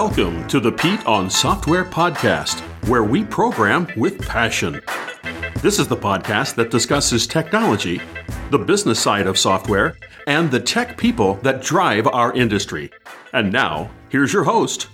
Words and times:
Welcome 0.00 0.46
to 0.48 0.60
the 0.60 0.72
Pete 0.72 1.06
on 1.06 1.30
Software 1.30 1.82
podcast, 1.82 2.60
where 2.86 3.02
we 3.02 3.24
program 3.24 3.88
with 3.96 4.20
passion. 4.20 4.82
This 5.62 5.78
is 5.78 5.88
the 5.88 5.96
podcast 5.96 6.54
that 6.56 6.70
discusses 6.70 7.26
technology, 7.26 8.02
the 8.50 8.58
business 8.58 9.00
side 9.00 9.26
of 9.26 9.38
software, 9.38 9.96
and 10.26 10.50
the 10.50 10.60
tech 10.60 10.98
people 10.98 11.36
that 11.36 11.62
drive 11.62 12.06
our 12.08 12.34
industry. 12.34 12.90
And 13.32 13.50
now, 13.50 13.90
here's 14.10 14.34
your 14.34 14.44
host, 14.44 14.88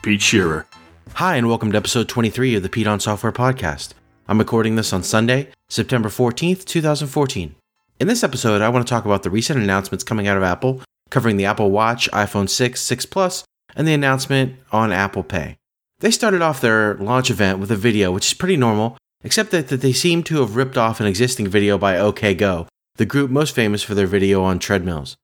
Pete 0.00 0.22
Shearer. 0.22 0.66
Hi, 1.12 1.36
and 1.36 1.48
welcome 1.48 1.70
to 1.72 1.76
episode 1.76 2.08
23 2.08 2.54
of 2.54 2.62
the 2.62 2.70
Pete 2.70 2.86
on 2.86 2.98
Software 2.98 3.32
podcast. 3.32 3.90
I'm 4.26 4.38
recording 4.38 4.76
this 4.76 4.90
on 4.90 5.02
Sunday, 5.02 5.50
September 5.68 6.08
14th, 6.08 6.64
2014. 6.64 7.54
In 8.00 8.06
this 8.08 8.24
episode, 8.24 8.62
I 8.62 8.70
want 8.70 8.86
to 8.86 8.90
talk 8.90 9.04
about 9.04 9.22
the 9.22 9.28
recent 9.28 9.62
announcements 9.62 10.02
coming 10.02 10.26
out 10.26 10.38
of 10.38 10.42
Apple, 10.42 10.80
covering 11.10 11.36
the 11.36 11.44
Apple 11.44 11.70
Watch, 11.70 12.10
iPhone 12.12 12.48
6, 12.48 12.80
6 12.80 13.04
Plus, 13.04 13.44
and 13.76 13.86
the 13.86 13.94
announcement 13.94 14.56
on 14.72 14.90
Apple 14.90 15.22
Pay. 15.22 15.58
They 16.00 16.10
started 16.10 16.42
off 16.42 16.60
their 16.60 16.94
launch 16.94 17.30
event 17.30 17.58
with 17.58 17.70
a 17.70 17.76
video, 17.76 18.10
which 18.10 18.26
is 18.26 18.34
pretty 18.34 18.56
normal, 18.56 18.96
except 19.22 19.50
that, 19.50 19.68
that 19.68 19.82
they 19.82 19.92
seem 19.92 20.22
to 20.24 20.40
have 20.40 20.56
ripped 20.56 20.76
off 20.76 21.00
an 21.00 21.06
existing 21.06 21.48
video 21.48 21.78
by 21.78 21.98
OK 21.98 22.34
Go, 22.34 22.66
the 22.96 23.06
group 23.06 23.30
most 23.30 23.54
famous 23.54 23.82
for 23.82 23.94
their 23.94 24.06
video 24.06 24.42
on 24.42 24.58
treadmills. 24.58 25.16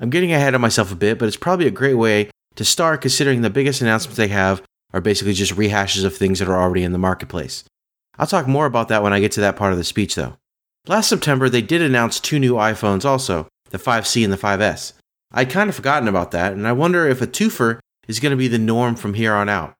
I'm 0.00 0.10
getting 0.10 0.32
ahead 0.32 0.54
of 0.54 0.60
myself 0.60 0.92
a 0.92 0.96
bit, 0.96 1.18
but 1.18 1.26
it's 1.26 1.36
probably 1.36 1.66
a 1.66 1.72
great 1.72 1.94
way 1.94 2.30
to 2.56 2.64
start 2.64 3.00
considering 3.00 3.40
the 3.40 3.50
biggest 3.50 3.80
announcements 3.80 4.16
they 4.16 4.28
have 4.28 4.62
are 4.92 5.00
basically 5.00 5.32
just 5.32 5.56
rehashes 5.56 6.04
of 6.04 6.16
things 6.16 6.38
that 6.38 6.48
are 6.48 6.60
already 6.60 6.84
in 6.84 6.92
the 6.92 6.98
marketplace. 6.98 7.64
I'll 8.18 8.26
talk 8.26 8.46
more 8.46 8.66
about 8.66 8.88
that 8.88 9.02
when 9.02 9.12
I 9.12 9.20
get 9.20 9.32
to 9.32 9.40
that 9.40 9.56
part 9.56 9.72
of 9.72 9.78
the 9.78 9.84
speech, 9.84 10.14
though. 10.14 10.36
Last 10.86 11.08
September, 11.08 11.48
they 11.48 11.62
did 11.62 11.82
announce 11.82 12.20
two 12.20 12.38
new 12.38 12.54
iPhones 12.54 13.04
also, 13.04 13.48
the 13.70 13.78
5C 13.78 14.22
and 14.22 14.32
the 14.32 14.36
5S. 14.36 14.92
I'd 15.32 15.50
kind 15.50 15.68
of 15.68 15.74
forgotten 15.74 16.06
about 16.06 16.30
that, 16.30 16.52
and 16.52 16.66
I 16.66 16.72
wonder 16.72 17.08
if 17.08 17.20
a 17.20 17.26
twofer 17.26 17.80
is 18.08 18.20
going 18.20 18.30
to 18.30 18.36
be 18.36 18.48
the 18.48 18.58
norm 18.58 18.96
from 18.96 19.14
here 19.14 19.34
on 19.34 19.48
out. 19.48 19.74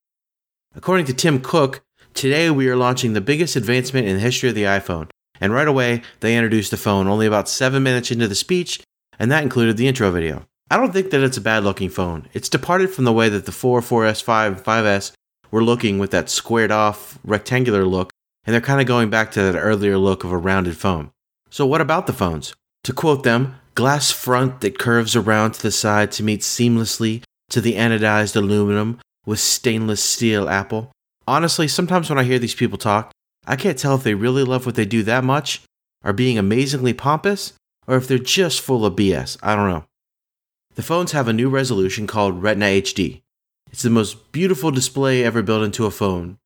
According 0.75 1.07
to 1.07 1.15
Tim 1.15 1.41
Cook, 1.41 1.83
today 2.15 2.51
we 2.51 2.69
are 2.69 2.77
launching 2.77 3.13
the 3.13 3.21
biggest 3.21 3.57
advancement 3.57 4.07
in 4.07 4.17
the 4.17 4.23
history 4.23 4.49
of 4.49 4.55
the 4.55 4.65
iPhone, 4.65 5.09
and 5.41 5.53
right 5.53 5.69
away 5.69 6.03
they 6.21 6.37
introduced 6.37 6.71
the 6.71 6.77
phone 6.77 7.07
only 7.07 7.27
about 7.27 7.49
7 7.49 7.83
minutes 7.83 8.11
into 8.11 8.29
the 8.29 8.35
speech, 8.35 8.81
and 9.19 9.31
that 9.31 9.43
included 9.43 9.77
the 9.77 9.87
intro 9.87 10.11
video. 10.11 10.45
I 10.71 10.77
don't 10.77 10.93
think 10.93 11.11
that 11.11 11.23
it's 11.23 11.37
a 11.37 11.43
bad 11.43 11.63
looking 11.63 11.91
phone. 11.91 12.29
It's 12.33 12.49
departed 12.49 12.91
from 12.91 13.05
the 13.05 13.13
way 13.13 13.29
that 13.29 13.47
the 13.47 13.53
4, 13.53 13.81
4S, 13.81 14.23
5, 14.23 14.65
5S 14.65 15.13
were 15.51 15.63
looking 15.63 15.99
with 15.99 16.11
that 16.11 16.31
squared 16.31 16.73
off 16.73 17.19
rectangular 17.23 17.85
look, 17.85 18.11
and 18.45 18.55
they're 18.55 18.61
kind 18.61 18.81
of 18.81 18.87
going 18.87 19.11
back 19.11 19.31
to 19.33 19.43
that 19.43 19.59
earlier 19.59 19.99
look 19.99 20.25
of 20.25 20.33
a 20.33 20.37
rounded 20.37 20.77
phone. 20.77 21.11
So, 21.51 21.67
what 21.67 21.81
about 21.81 22.07
the 22.07 22.13
phones? 22.13 22.55
To 22.85 22.93
quote 22.93 23.23
them, 23.23 23.61
glass 23.75 24.11
front 24.11 24.61
that 24.63 24.79
curves 24.79 25.15
around 25.15 25.53
to 25.53 25.63
the 25.63 25.71
side 25.71 26.11
to 26.13 26.23
meet 26.23 26.41
seamlessly 26.41 27.23
to 27.55 27.61
the 27.61 27.75
anodized 27.75 28.35
aluminum 28.35 28.99
with 29.25 29.39
stainless 29.39 30.03
steel 30.03 30.49
apple. 30.49 30.91
Honestly, 31.29 31.69
sometimes 31.69 32.11
when 32.11 32.19
I 32.19 32.25
hear 32.25 32.41
these 32.41 32.55
people 32.55 32.79
talk, 32.79 33.13
I 33.47 33.55
can't 33.55 33.79
tell 33.79 33.95
if 33.95 34.03
they 34.03 34.15
really 34.15 34.43
love 34.43 34.67
what 34.67 34.75
they 34.75 34.85
do 34.85 35.05
that 35.05 35.23
much, 35.23 35.63
are 36.03 36.13
being 36.13 36.37
amazingly 36.37 36.93
pompous, 36.93 37.53
or 37.87 37.97
if 37.97 38.09
they're 38.09 38.19
just 38.19 38.61
full 38.61 38.85
of 38.85 38.97
BS. 38.97 39.37
I 39.41 39.55
don't 39.55 39.71
know. 39.71 39.85
The 40.75 40.83
phones 40.83 41.13
have 41.13 41.29
a 41.29 41.33
new 41.33 41.49
resolution 41.49 42.09
called 42.09 42.43
Retina 42.43 42.67
HD. 42.67 43.23
It's 43.71 43.83
the 43.83 43.91
most 43.91 44.33
beautiful 44.33 44.73
display 44.73 45.23
ever 45.23 45.41
built 45.41 45.63
into 45.63 45.87
a 45.87 45.93
phone. 45.93 46.39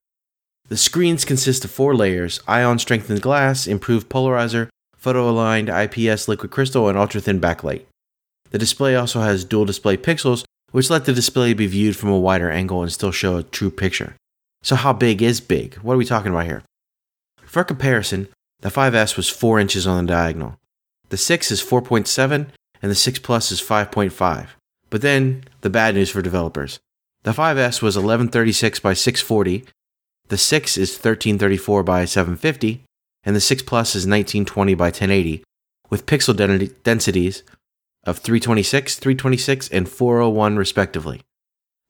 The 0.68 0.76
screens 0.76 1.24
consist 1.24 1.64
of 1.64 1.70
four 1.70 1.96
layers 1.96 2.40
ion 2.46 2.78
strengthened 2.78 3.22
glass, 3.22 3.66
improved 3.66 4.10
polarizer, 4.10 4.68
photo 4.94 5.30
aligned 5.30 5.70
IPS 5.70 6.28
liquid 6.28 6.50
crystal, 6.50 6.86
and 6.86 6.98
ultra 6.98 7.22
thin 7.22 7.40
backlight. 7.40 7.86
The 8.50 8.58
display 8.58 8.94
also 8.94 9.22
has 9.22 9.44
dual 9.44 9.64
display 9.64 9.96
pixels 9.96 10.44
which 10.70 10.90
let 10.90 11.04
the 11.04 11.12
display 11.12 11.54
be 11.54 11.66
viewed 11.66 11.96
from 11.96 12.10
a 12.10 12.18
wider 12.18 12.50
angle 12.50 12.82
and 12.82 12.92
still 12.92 13.12
show 13.12 13.36
a 13.36 13.42
true 13.42 13.70
picture. 13.70 14.14
So, 14.62 14.76
how 14.76 14.92
big 14.92 15.22
is 15.22 15.40
big? 15.40 15.74
What 15.76 15.94
are 15.94 15.98
we 15.98 16.04
talking 16.04 16.30
about 16.30 16.46
here? 16.46 16.62
For 17.44 17.64
comparison, 17.64 18.28
the 18.60 18.68
5S 18.68 19.16
was 19.16 19.28
4 19.28 19.60
inches 19.60 19.86
on 19.86 20.04
the 20.04 20.12
diagonal. 20.12 20.58
The 21.10 21.16
6 21.16 21.50
is 21.50 21.62
4.7, 21.62 22.48
and 22.82 22.90
the 22.90 22.94
6 22.94 23.18
Plus 23.20 23.50
is 23.52 23.60
5.5. 23.60 24.48
But 24.90 25.02
then, 25.02 25.44
the 25.60 25.70
bad 25.70 25.94
news 25.94 26.10
for 26.10 26.22
developers. 26.22 26.78
The 27.22 27.32
5S 27.32 27.82
was 27.82 27.96
1136 27.96 28.80
by 28.80 28.94
640, 28.94 29.64
the 30.28 30.36
6 30.36 30.76
is 30.76 30.90
1334 30.90 31.82
by 31.82 32.04
750, 32.04 32.84
and 33.24 33.34
the 33.34 33.40
6 33.40 33.62
Plus 33.62 33.90
is 33.90 34.06
1920 34.06 34.74
by 34.74 34.86
1080, 34.86 35.42
with 35.88 36.06
pixel 36.06 36.36
densities 36.82 37.42
of 38.08 38.18
326, 38.18 38.96
326, 38.96 39.68
and 39.68 39.88
401 39.88 40.56
respectively. 40.56 41.20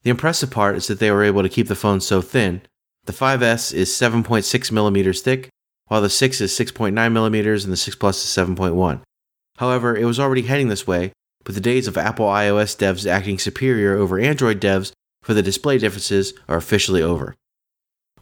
The 0.03 0.11
impressive 0.11 0.51
part 0.51 0.77
is 0.77 0.89
that 0.89 0.99
they 0.99 1.13
were 1.13 1.23
able 1.23 1.43
to 1.43 1.49
keep 1.49 1.69
the 1.69 1.77
phone 1.77 2.01
so 2.01 2.21
thin. 2.21 2.63
The 3.05 3.13
5S 3.13 3.73
is 3.73 3.91
7.6 3.91 4.73
millimeters 4.73 5.23
thick, 5.23 5.49
while 5.87 6.03
the 6.03 6.11
6 6.11 6.41
is 6.41 6.53
6.9 6.53 7.13
millimeters 7.13 7.65
and 7.65 7.73
the 7.73 7.77
6 7.77 7.97
Plus 7.97 8.25
is 8.25 8.47
7.1. 8.47 9.01
However, 9.59 9.97
it 9.97 10.05
was 10.05 10.19
already 10.19 10.43
heading 10.43 10.69
this 10.69 10.87
way, 10.87 11.13
but 11.45 11.55
the 11.55 11.61
days 11.61 11.87
of 11.87 11.97
Apple 11.97 12.27
iOS 12.27 12.77
devs 12.77 13.09
acting 13.09 13.39
superior 13.39 13.97
over 13.97 14.19
Android 14.19 14.61
devs 14.61 14.93
for 15.23 15.35
the 15.35 15.43
display 15.43 15.79
differences 15.79 16.35
are 16.49 16.57
officially 16.57 17.03
over. 17.03 17.37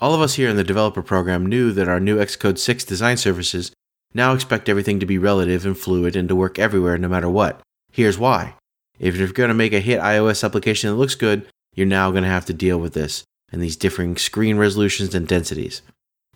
All 0.00 0.14
of 0.14 0.20
us 0.20 0.34
here 0.34 0.50
in 0.50 0.56
the 0.56 0.64
developer 0.64 1.02
program 1.02 1.46
knew 1.46 1.72
that 1.72 1.88
our 1.88 2.00
new 2.00 2.18
Xcode 2.18 2.58
6 2.58 2.84
design 2.84 3.16
services 3.16 3.72
now 4.12 4.34
expect 4.34 4.68
everything 4.68 5.00
to 5.00 5.06
be 5.06 5.18
relative 5.18 5.64
and 5.64 5.76
fluid 5.76 6.14
and 6.14 6.28
to 6.28 6.36
work 6.36 6.58
everywhere 6.58 6.98
no 6.98 7.08
matter 7.08 7.28
what. 7.28 7.62
Here's 7.96 8.18
why. 8.18 8.56
If 8.98 9.16
you're 9.16 9.28
going 9.28 9.48
to 9.48 9.54
make 9.54 9.72
a 9.72 9.80
hit 9.80 10.02
iOS 10.02 10.44
application 10.44 10.90
that 10.90 10.96
looks 10.96 11.14
good, 11.14 11.46
you're 11.74 11.86
now 11.86 12.10
going 12.10 12.24
to 12.24 12.28
have 12.28 12.44
to 12.44 12.52
deal 12.52 12.76
with 12.76 12.92
this 12.92 13.24
and 13.50 13.62
these 13.62 13.74
differing 13.74 14.18
screen 14.18 14.58
resolutions 14.58 15.14
and 15.14 15.26
densities. 15.26 15.80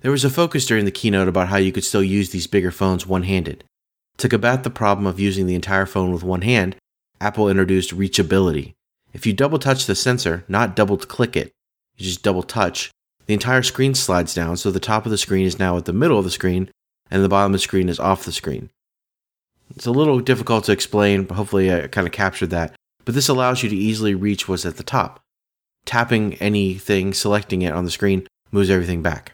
There 0.01 0.11
was 0.11 0.25
a 0.25 0.31
focus 0.31 0.65
during 0.65 0.87
the 0.87 0.91
keynote 0.91 1.29
about 1.29 1.49
how 1.49 1.59
you 1.59 1.71
could 1.71 1.85
still 1.85 2.03
use 2.03 2.31
these 2.31 2.47
bigger 2.47 2.71
phones 2.71 3.07
one 3.07 3.25
handed. 3.25 3.63
To 4.17 4.29
combat 4.31 4.63
the 4.63 4.71
problem 4.71 5.07
of 5.07 5.21
using 5.21 5.45
the 5.45 5.55
entire 5.55 5.85
phone 5.85 6.15
with 6.15 6.23
one 6.23 6.41
hand, 6.41 6.77
Apple 7.21 7.51
introduced 7.51 7.95
reachability. 7.95 8.73
If 9.13 9.27
you 9.27 9.35
double 9.35 9.59
touch 9.59 9.85
the 9.85 9.95
sensor, 9.95 10.47
not 10.49 10.75
double 10.75 10.97
click 10.97 11.37
it, 11.37 11.53
you 11.99 12.07
just 12.07 12.23
double 12.23 12.43
touch, 12.43 12.91
the 13.27 13.35
entire 13.35 13.63
screen 13.63 13.95
slides 13.95 14.33
down 14.33 14.57
so 14.57 14.71
the 14.71 14.81
top 14.81 15.05
of 15.05 15.11
the 15.11 15.19
screen 15.19 15.45
is 15.45 15.59
now 15.59 15.77
at 15.77 15.85
the 15.85 15.93
middle 15.93 16.19
of 16.19 16.25
the 16.25 16.31
screen 16.31 16.71
and 17.11 17.23
the 17.23 17.29
bottom 17.29 17.53
of 17.53 17.61
the 17.61 17.63
screen 17.63 17.91
is 17.91 18.01
off 18.01 18.25
the 18.25 18.33
screen. 18.33 18.71
It's 19.75 19.87
a 19.87 19.93
little 19.93 20.21
difficult 20.21 20.65
to 20.65 20.73
explain, 20.73 21.25
but 21.25 21.37
hopefully 21.37 21.71
uh, 21.71 21.85
I 21.85 21.87
kind 21.89 22.07
of 22.07 22.13
captured 22.13 22.51
that. 22.51 22.75
But 23.05 23.15
this 23.15 23.29
allows 23.29 23.63
you 23.63 23.69
to 23.69 23.77
easily 23.77 24.15
reach 24.15 24.49
what's 24.49 24.67
at 24.67 24.77
the 24.77 24.83
top. 24.83 25.21
Tapping 25.85 26.35
anything, 26.35 27.15
selecting 27.15 27.63
it 27.63 27.73
on 27.73 27.85
the 27.85 27.91
screen, 27.91 28.27
moves 28.51 28.71
everything 28.71 29.03
back. 29.03 29.33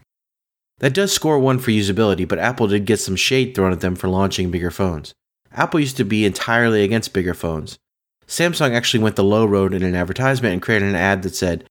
That 0.79 0.95
does 0.95 1.13
score 1.13 1.39
one 1.39 1.59
for 1.59 1.71
usability, 1.71 2.29
but 2.29 2.39
Apple 2.39 2.69
did 2.69 2.85
get 2.85 3.01
some 3.01 3.17
shade 3.17 3.55
thrown 3.55 3.73
at 3.73 3.81
them 3.81 3.97
for 3.97 4.09
launching 4.09 4.51
bigger 4.51 4.71
phones. 4.71 5.15
Apple 5.53 5.81
used 5.81 5.97
to 5.97 6.05
be 6.05 6.27
entirely 6.27 6.85
against 6.85 7.15
bigger 7.15 7.35
phones. 7.35 7.79
Samsung 8.27 8.73
actually 8.73 9.03
went 9.03 9.17
the 9.17 9.25
low 9.25 9.47
road 9.47 9.73
in 9.73 9.83
an 9.83 9.95
advertisement 9.95 10.53
and 10.53 10.63
created 10.63 10.89
an 10.89 10.95
ad 10.95 11.23
that 11.23 11.35
said, 11.35 11.65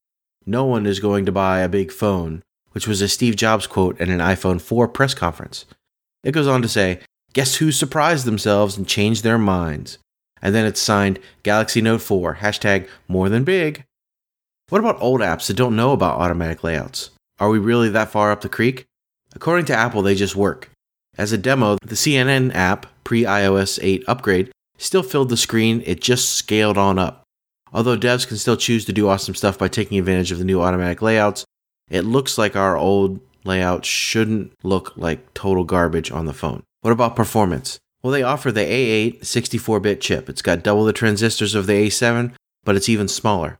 No 0.45 0.65
one 0.65 0.85
is 0.85 0.99
going 0.99 1.25
to 1.25 1.31
buy 1.31 1.59
a 1.59 1.69
big 1.69 1.91
phone, 1.91 2.41
which 2.71 2.87
was 2.87 3.01
a 3.01 3.07
Steve 3.07 3.35
Jobs 3.35 3.67
quote 3.67 3.99
at 4.01 4.09
an 4.09 4.19
iPhone 4.19 4.59
4 4.59 4.87
press 4.87 5.13
conference. 5.13 5.65
It 6.23 6.31
goes 6.31 6.47
on 6.47 6.61
to 6.63 6.67
say, 6.67 7.01
Guess 7.35 7.55
who 7.55 7.73
surprised 7.73 8.23
themselves 8.23 8.77
and 8.77 8.87
changed 8.87 9.21
their 9.21 9.37
minds? 9.37 9.97
And 10.41 10.55
then 10.55 10.65
it's 10.65 10.79
signed 10.79 11.19
Galaxy 11.43 11.81
Note 11.81 12.01
4, 12.01 12.35
hashtag 12.35 12.87
more 13.09 13.27
than 13.27 13.43
big. 13.43 13.83
What 14.69 14.79
about 14.79 15.01
old 15.01 15.19
apps 15.19 15.47
that 15.47 15.57
don't 15.57 15.75
know 15.75 15.91
about 15.91 16.17
automatic 16.17 16.63
layouts? 16.63 17.09
Are 17.37 17.49
we 17.49 17.59
really 17.59 17.89
that 17.89 18.09
far 18.09 18.31
up 18.31 18.39
the 18.39 18.47
creek? 18.47 18.85
According 19.35 19.65
to 19.65 19.75
Apple, 19.75 20.01
they 20.01 20.15
just 20.15 20.37
work. 20.37 20.69
As 21.17 21.33
a 21.33 21.37
demo, 21.37 21.77
the 21.81 21.95
CNN 21.95 22.55
app, 22.55 22.85
pre 23.03 23.23
iOS 23.23 23.79
8 23.81 24.05
upgrade, 24.07 24.49
still 24.77 25.03
filled 25.03 25.27
the 25.27 25.35
screen, 25.35 25.83
it 25.85 25.99
just 25.99 26.29
scaled 26.29 26.77
on 26.77 26.97
up. 26.97 27.23
Although 27.73 27.97
devs 27.97 28.25
can 28.25 28.37
still 28.37 28.55
choose 28.55 28.85
to 28.85 28.93
do 28.93 29.09
awesome 29.09 29.35
stuff 29.35 29.57
by 29.57 29.67
taking 29.67 29.99
advantage 29.99 30.31
of 30.31 30.39
the 30.39 30.45
new 30.45 30.61
automatic 30.61 31.01
layouts, 31.01 31.43
it 31.89 32.03
looks 32.03 32.37
like 32.37 32.55
our 32.55 32.77
old 32.77 33.19
layout 33.43 33.83
shouldn't 33.83 34.53
look 34.63 34.95
like 34.95 35.33
total 35.33 35.65
garbage 35.65 36.11
on 36.11 36.27
the 36.27 36.33
phone. 36.33 36.63
What 36.85 36.91
about 36.91 37.15
performance? 37.15 37.79
Well, 38.03 38.13
they 38.13 38.21
offer 38.21 38.51
the 38.51 38.59
A8 38.59 39.25
64 39.25 39.79
bit 39.79 39.99
chip. 39.99 40.29
It's 40.29 40.43
got 40.43 40.61
double 40.61 40.85
the 40.85 40.93
transistors 40.93 41.55
of 41.55 41.65
the 41.65 41.87
A7, 41.87 42.35
but 42.63 42.75
it's 42.75 42.87
even 42.87 43.07
smaller. 43.07 43.57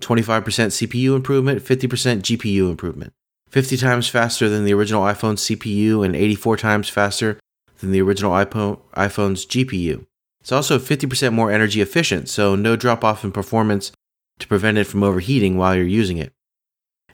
25% 0.00 0.44
CPU 0.44 1.16
improvement, 1.16 1.64
50% 1.64 2.20
GPU 2.20 2.70
improvement. 2.70 3.14
50 3.50 3.76
times 3.78 4.06
faster 4.06 4.48
than 4.48 4.64
the 4.64 4.74
original 4.74 5.02
iPhone 5.02 5.34
CPU 5.34 6.04
and 6.04 6.14
84 6.14 6.56
times 6.56 6.88
faster 6.88 7.40
than 7.80 7.90
the 7.90 8.00
original 8.00 8.30
iPhone, 8.30 8.78
iPhone's 8.92 9.44
GPU. 9.44 10.06
It's 10.40 10.52
also 10.52 10.78
50% 10.78 11.32
more 11.32 11.50
energy 11.50 11.80
efficient, 11.80 12.28
so 12.28 12.54
no 12.54 12.76
drop 12.76 13.02
off 13.02 13.24
in 13.24 13.32
performance 13.32 13.90
to 14.38 14.46
prevent 14.46 14.78
it 14.78 14.86
from 14.86 15.02
overheating 15.02 15.56
while 15.56 15.74
you're 15.74 15.84
using 15.84 16.18
it. 16.18 16.32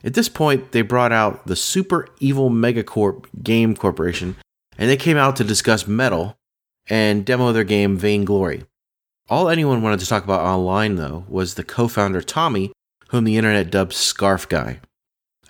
At 0.03 0.13
this 0.13 0.29
point, 0.29 0.73
they 0.73 0.83
brought 0.83 1.11
out 1.11 1.47
the 1.47 1.55
Super 1.55 2.07
Evil 2.19 2.51
Megacorp 2.51 3.25
Game 3.41 3.75
Corporation 3.75 4.35
and 4.79 4.89
they 4.89 4.97
came 4.97 5.17
out 5.17 5.35
to 5.35 5.43
discuss 5.43 5.85
Metal 5.85 6.37
and 6.89 7.25
demo 7.25 7.51
their 7.51 7.65
game 7.65 7.97
Vainglory. 7.97 8.63
All 9.29 9.49
anyone 9.49 9.83
wanted 9.83 9.99
to 9.99 10.07
talk 10.07 10.23
about 10.23 10.41
online, 10.41 10.95
though, 10.95 11.25
was 11.27 11.53
the 11.53 11.63
co 11.63 11.87
founder 11.87 12.21
Tommy, 12.21 12.71
whom 13.09 13.25
the 13.25 13.37
internet 13.37 13.69
dubbed 13.69 13.93
Scarf 13.93 14.47
Guy. 14.47 14.79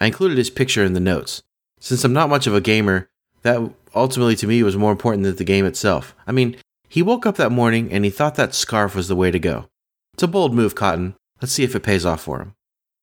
I 0.01 0.07
included 0.07 0.37
his 0.37 0.49
picture 0.49 0.83
in 0.83 0.93
the 0.93 0.99
notes. 0.99 1.43
Since 1.79 2.03
I'm 2.03 2.11
not 2.11 2.29
much 2.29 2.47
of 2.47 2.55
a 2.55 2.59
gamer, 2.59 3.09
that 3.43 3.71
ultimately 3.95 4.35
to 4.37 4.47
me 4.47 4.63
was 4.63 4.75
more 4.75 4.91
important 4.91 5.23
than 5.23 5.35
the 5.35 5.43
game 5.43 5.65
itself. 5.65 6.15
I 6.27 6.31
mean, 6.31 6.57
he 6.89 7.01
woke 7.01 7.25
up 7.25 7.37
that 7.37 7.51
morning 7.51 7.91
and 7.93 8.03
he 8.03 8.11
thought 8.11 8.35
that 8.35 8.55
scarf 8.55 8.95
was 8.95 9.07
the 9.07 9.15
way 9.15 9.31
to 9.31 9.39
go. 9.39 9.69
It's 10.15 10.23
a 10.23 10.27
bold 10.27 10.53
move, 10.53 10.75
Cotton. 10.75 11.15
Let's 11.39 11.53
see 11.53 11.63
if 11.63 11.75
it 11.75 11.83
pays 11.83 12.05
off 12.05 12.21
for 12.21 12.39
him. 12.39 12.55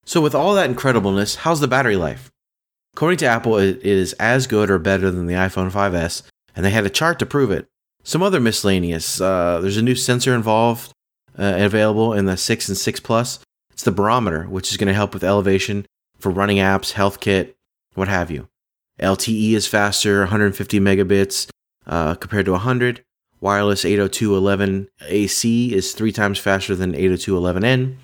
So, 0.05 0.21
with 0.21 0.35
all 0.35 0.53
that 0.53 0.69
incredibleness, 0.69 1.37
how's 1.37 1.59
the 1.59 1.67
battery 1.67 1.95
life? 1.95 2.31
According 2.97 3.19
to 3.19 3.27
Apple, 3.27 3.57
it 3.57 3.83
is 3.83 4.13
as 4.13 4.47
good 4.47 4.71
or 4.71 4.79
better 4.79 5.11
than 5.11 5.27
the 5.27 5.35
iPhone 5.35 5.69
5S, 5.69 6.23
and 6.55 6.65
they 6.65 6.71
had 6.71 6.83
a 6.83 6.89
chart 6.89 7.19
to 7.19 7.27
prove 7.27 7.51
it. 7.51 7.67
Some 8.03 8.23
other 8.23 8.39
miscellaneous. 8.39 9.21
Uh, 9.21 9.59
there's 9.61 9.77
a 9.77 9.83
new 9.83 9.93
sensor 9.93 10.33
involved, 10.33 10.91
uh, 11.37 11.53
available 11.57 12.13
in 12.13 12.25
the 12.25 12.35
6 12.35 12.67
and 12.67 12.75
6 12.75 12.99
Plus. 13.01 13.37
It's 13.69 13.83
the 13.83 13.91
barometer, 13.91 14.45
which 14.45 14.71
is 14.71 14.77
going 14.77 14.87
to 14.87 14.95
help 14.95 15.13
with 15.13 15.23
elevation 15.23 15.85
for 16.17 16.31
running 16.31 16.57
apps, 16.57 16.93
health 16.93 17.19
kit, 17.19 17.55
what 17.93 18.07
have 18.07 18.31
you. 18.31 18.47
LTE 18.99 19.51
is 19.51 19.67
faster, 19.67 20.21
150 20.21 20.79
megabits 20.79 21.51
uh, 21.85 22.15
compared 22.15 22.45
to 22.45 22.53
100. 22.53 23.03
Wireless 23.39 23.83
802.11ac 23.83 25.71
is 25.71 25.91
three 25.91 26.11
times 26.11 26.39
faster 26.39 26.73
than 26.75 26.93
802.11n. 26.93 27.97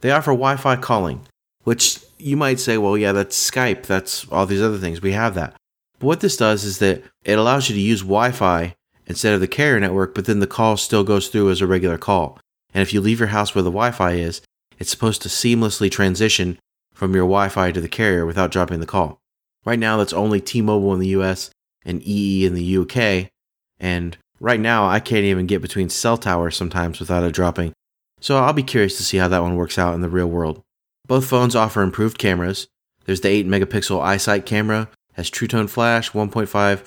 They 0.00 0.10
offer 0.10 0.32
Wi 0.32 0.56
Fi 0.56 0.74
calling, 0.74 1.20
which 1.62 2.03
you 2.18 2.36
might 2.36 2.60
say, 2.60 2.78
well, 2.78 2.96
yeah, 2.96 3.12
that's 3.12 3.50
Skype, 3.50 3.84
that's 3.84 4.26
all 4.30 4.46
these 4.46 4.62
other 4.62 4.78
things. 4.78 5.02
We 5.02 5.12
have 5.12 5.34
that. 5.34 5.54
But 5.98 6.06
what 6.06 6.20
this 6.20 6.36
does 6.36 6.64
is 6.64 6.78
that 6.78 7.02
it 7.24 7.38
allows 7.38 7.68
you 7.68 7.74
to 7.74 7.80
use 7.80 8.00
Wi 8.00 8.30
Fi 8.32 8.74
instead 9.06 9.34
of 9.34 9.40
the 9.40 9.48
carrier 9.48 9.80
network, 9.80 10.14
but 10.14 10.24
then 10.24 10.40
the 10.40 10.46
call 10.46 10.76
still 10.76 11.04
goes 11.04 11.28
through 11.28 11.50
as 11.50 11.60
a 11.60 11.66
regular 11.66 11.98
call. 11.98 12.38
And 12.72 12.82
if 12.82 12.92
you 12.92 13.00
leave 13.00 13.20
your 13.20 13.28
house 13.28 13.54
where 13.54 13.62
the 13.62 13.70
Wi 13.70 13.90
Fi 13.90 14.12
is, 14.12 14.40
it's 14.78 14.90
supposed 14.90 15.22
to 15.22 15.28
seamlessly 15.28 15.90
transition 15.90 16.58
from 16.92 17.14
your 17.14 17.24
Wi 17.24 17.48
Fi 17.48 17.72
to 17.72 17.80
the 17.80 17.88
carrier 17.88 18.26
without 18.26 18.50
dropping 18.50 18.80
the 18.80 18.86
call. 18.86 19.18
Right 19.64 19.78
now, 19.78 19.96
that's 19.96 20.12
only 20.12 20.40
T 20.40 20.60
Mobile 20.60 20.92
in 20.94 21.00
the 21.00 21.08
US 21.08 21.50
and 21.84 22.02
EE 22.06 22.46
in 22.46 22.54
the 22.54 22.78
UK. 22.78 23.30
And 23.78 24.16
right 24.40 24.60
now, 24.60 24.86
I 24.86 25.00
can't 25.00 25.24
even 25.24 25.46
get 25.46 25.62
between 25.62 25.88
cell 25.88 26.16
towers 26.16 26.56
sometimes 26.56 27.00
without 27.00 27.24
it 27.24 27.32
dropping. 27.32 27.72
So 28.20 28.38
I'll 28.38 28.52
be 28.52 28.62
curious 28.62 28.96
to 28.96 29.02
see 29.02 29.18
how 29.18 29.28
that 29.28 29.42
one 29.42 29.56
works 29.56 29.78
out 29.78 29.94
in 29.94 30.00
the 30.00 30.08
real 30.08 30.28
world. 30.28 30.62
Both 31.06 31.26
phones 31.26 31.54
offer 31.54 31.82
improved 31.82 32.18
cameras. 32.18 32.66
There's 33.04 33.20
the 33.20 33.28
8 33.28 33.46
megapixel 33.46 34.00
iSight 34.00 34.46
camera, 34.46 34.88
has 35.12 35.28
True 35.28 35.48
Tone 35.48 35.66
flash, 35.66 36.12
1.5 36.12 36.84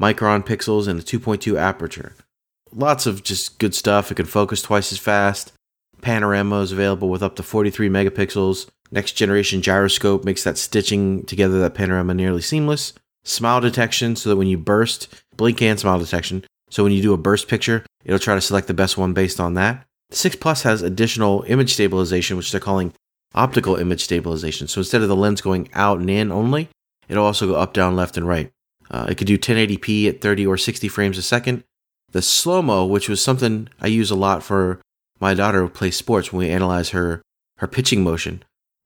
micron 0.00 0.44
pixels, 0.44 0.88
and 0.88 0.98
a 0.98 1.02
2.2 1.02 1.56
aperture. 1.56 2.14
Lots 2.72 3.06
of 3.06 3.22
just 3.22 3.58
good 3.58 3.74
stuff. 3.74 4.10
It 4.10 4.16
can 4.16 4.26
focus 4.26 4.62
twice 4.62 4.92
as 4.92 4.98
fast. 4.98 5.52
Panorama 6.02 6.60
is 6.60 6.72
available 6.72 7.08
with 7.08 7.22
up 7.22 7.36
to 7.36 7.42
43 7.42 7.88
megapixels. 7.88 8.68
Next 8.90 9.12
generation 9.12 9.62
gyroscope 9.62 10.24
makes 10.24 10.42
that 10.44 10.58
stitching 10.58 11.24
together 11.24 11.60
that 11.60 11.74
panorama 11.74 12.14
nearly 12.14 12.42
seamless. 12.42 12.92
Smile 13.22 13.60
detection 13.60 14.16
so 14.16 14.30
that 14.30 14.36
when 14.36 14.48
you 14.48 14.58
burst, 14.58 15.08
blink 15.36 15.62
and 15.62 15.78
smile 15.78 15.98
detection. 15.98 16.44
So 16.70 16.82
when 16.82 16.92
you 16.92 17.02
do 17.02 17.12
a 17.12 17.18
burst 17.18 17.48
picture, 17.48 17.84
it'll 18.04 18.18
try 18.18 18.34
to 18.34 18.40
select 18.40 18.66
the 18.66 18.74
best 18.74 18.96
one 18.96 19.12
based 19.12 19.38
on 19.38 19.54
that. 19.54 19.84
The 20.10 20.16
6 20.16 20.36
Plus 20.36 20.62
has 20.62 20.82
additional 20.82 21.44
image 21.46 21.74
stabilization, 21.74 22.36
which 22.36 22.50
they're 22.50 22.60
calling 22.60 22.92
optical 23.34 23.76
image 23.76 24.04
stabilization. 24.04 24.68
So 24.68 24.80
instead 24.80 25.02
of 25.02 25.08
the 25.08 25.16
lens 25.16 25.40
going 25.40 25.68
out 25.74 25.98
and 25.98 26.10
in 26.10 26.32
only, 26.32 26.68
it'll 27.08 27.24
also 27.24 27.46
go 27.46 27.54
up, 27.56 27.72
down, 27.72 27.96
left, 27.96 28.16
and 28.16 28.26
right. 28.26 28.50
Uh, 28.90 29.06
it 29.08 29.16
could 29.16 29.26
do 29.26 29.38
1080p 29.38 30.08
at 30.08 30.20
30 30.20 30.46
or 30.46 30.56
60 30.56 30.88
frames 30.88 31.16
a 31.16 31.22
second. 31.22 31.62
The 32.12 32.22
slow 32.22 32.60
mo, 32.60 32.84
which 32.84 33.08
was 33.08 33.22
something 33.22 33.68
I 33.80 33.86
use 33.86 34.10
a 34.10 34.16
lot 34.16 34.42
for 34.42 34.80
my 35.20 35.34
daughter 35.34 35.60
who 35.60 35.68
plays 35.68 35.96
sports 35.96 36.32
when 36.32 36.46
we 36.46 36.50
analyze 36.50 36.90
her 36.90 37.22
her 37.58 37.68
pitching 37.68 38.02
motion. 38.02 38.42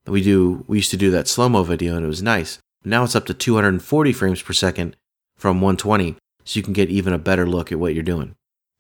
We 0.07 0.23
do 0.23 0.65
we 0.67 0.79
used 0.79 0.91
to 0.91 0.97
do 0.99 1.11
that 1.13 1.29
slow 1.29 1.49
mo 1.49 1.63
video 1.63 1.97
and 1.97 2.05
it 2.05 2.09
was 2.09 2.23
nice. 2.23 2.59
Now 2.85 3.05
it's 3.05 3.17
up 3.17 3.25
to 3.27 3.35
240 3.35 4.13
frames 4.13 4.43
per 4.43 4.53
second 4.53 4.97
from 5.39 5.61
120, 5.63 6.17
so 6.45 6.59
you 6.59 6.63
can 6.63 6.75
get 6.75 6.91
even 6.91 7.15
a 7.15 7.19
better 7.19 7.47
look 7.47 7.73
at 7.73 7.79
what 7.79 7.95
you're 7.95 8.03
doing. 8.03 8.35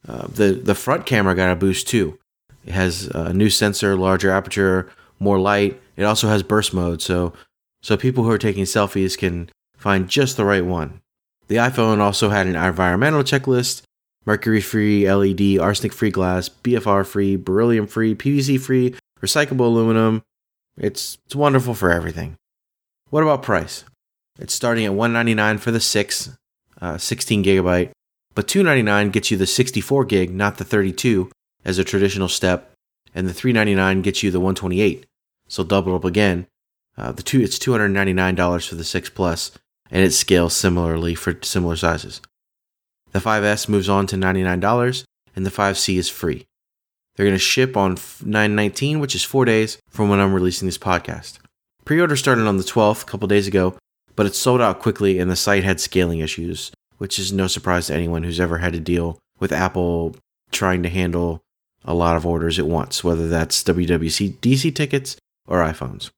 Uh, 0.06 0.26
the 0.26 0.52
the 0.52 0.74
front 0.74 1.06
camera 1.06 1.34
got 1.34 1.50
a 1.50 1.56
boost 1.56 1.88
too. 1.88 2.18
It 2.66 2.72
has 2.72 3.06
a 3.06 3.32
new 3.32 3.48
sensor, 3.48 3.96
larger 3.96 4.30
aperture, 4.30 4.90
more 5.18 5.38
light. 5.38 5.80
It 5.96 6.04
also 6.04 6.28
has 6.28 6.42
burst 6.42 6.74
mode, 6.74 7.02
so 7.02 7.32
so 7.82 7.96
people 7.96 8.24
who 8.24 8.30
are 8.30 8.38
taking 8.38 8.64
selfies 8.64 9.16
can 9.16 9.50
find 9.76 10.08
just 10.08 10.36
the 10.36 10.44
right 10.44 10.64
one. 10.64 11.00
The 11.48 11.56
iPhone 11.56 11.98
also 11.98 12.30
had 12.30 12.46
an 12.46 12.56
environmental 12.56 13.22
checklist 13.22 13.82
mercury 14.24 14.60
free 14.60 15.10
LED, 15.10 15.58
arsenic 15.58 15.92
free 15.92 16.10
glass, 16.10 16.48
BFR 16.48 17.06
free, 17.06 17.36
beryllium 17.36 17.86
free, 17.86 18.14
PVC 18.14 18.60
free, 18.60 18.94
recyclable 19.20 19.60
aluminum. 19.60 20.22
It's, 20.76 21.18
it's 21.26 21.36
wonderful 21.36 21.74
for 21.74 21.90
everything. 21.90 22.36
What 23.10 23.22
about 23.22 23.42
price? 23.42 23.84
It's 24.38 24.54
starting 24.54 24.84
at 24.84 24.94
199 24.94 25.58
for 25.58 25.70
the 25.70 25.80
6, 25.80 26.36
uh, 26.80 26.98
16 26.98 27.44
gigabyte, 27.44 27.90
but 28.34 28.48
299 28.48 29.10
gets 29.10 29.30
you 29.30 29.36
the 29.36 29.46
64 29.46 30.04
gig, 30.06 30.34
not 30.34 30.56
the 30.56 30.64
32, 30.64 31.30
as 31.64 31.78
a 31.78 31.84
traditional 31.84 32.28
step, 32.28 32.72
and 33.14 33.28
the 33.28 33.34
399 33.34 34.02
gets 34.02 34.22
you 34.22 34.30
the 34.30 34.40
128. 34.40 35.06
So 35.48 35.64
double 35.64 35.94
up 35.94 36.04
again. 36.04 36.46
Uh, 36.96 37.12
the 37.12 37.22
two, 37.22 37.40
it's 37.40 37.58
$299 37.58 38.68
for 38.68 38.74
the 38.74 38.84
6 38.84 39.10
Plus, 39.10 39.52
and 39.90 40.04
it 40.04 40.12
scales 40.12 40.54
similarly 40.54 41.14
for 41.14 41.38
similar 41.42 41.76
sizes. 41.76 42.20
The 43.12 43.18
5S 43.18 43.68
moves 43.68 43.88
on 43.88 44.06
to 44.08 44.16
$99, 44.16 45.04
and 45.36 45.46
the 45.46 45.50
5C 45.50 45.96
is 45.98 46.08
free. 46.08 46.46
They're 47.14 47.26
going 47.26 47.34
to 47.34 47.38
ship 47.38 47.76
on 47.76 47.96
919, 48.24 48.98
which 48.98 49.14
is 49.14 49.22
four 49.22 49.44
days 49.44 49.78
from 49.88 50.08
when 50.08 50.18
I'm 50.20 50.34
releasing 50.34 50.66
this 50.66 50.78
podcast. 50.78 51.38
Pre 51.84 52.00
order 52.00 52.16
started 52.16 52.46
on 52.46 52.56
the 52.56 52.64
12th, 52.64 53.02
a 53.02 53.06
couple 53.06 53.28
days 53.28 53.46
ago, 53.46 53.76
but 54.16 54.26
it 54.26 54.34
sold 54.34 54.60
out 54.60 54.80
quickly 54.80 55.18
and 55.18 55.30
the 55.30 55.36
site 55.36 55.64
had 55.64 55.80
scaling 55.80 56.20
issues, 56.20 56.72
which 56.98 57.18
is 57.18 57.32
no 57.32 57.46
surprise 57.46 57.88
to 57.88 57.94
anyone 57.94 58.22
who's 58.22 58.40
ever 58.40 58.58
had 58.58 58.72
to 58.72 58.80
deal 58.80 59.18
with 59.38 59.52
Apple 59.52 60.16
trying 60.50 60.82
to 60.82 60.88
handle 60.88 61.40
a 61.84 61.94
lot 61.94 62.16
of 62.16 62.26
orders 62.26 62.58
at 62.58 62.66
once, 62.66 63.04
whether 63.04 63.28
that's 63.28 63.62
WWDC 63.62 64.74
tickets 64.74 65.16
or 65.46 65.58
iPhones. 65.58 66.10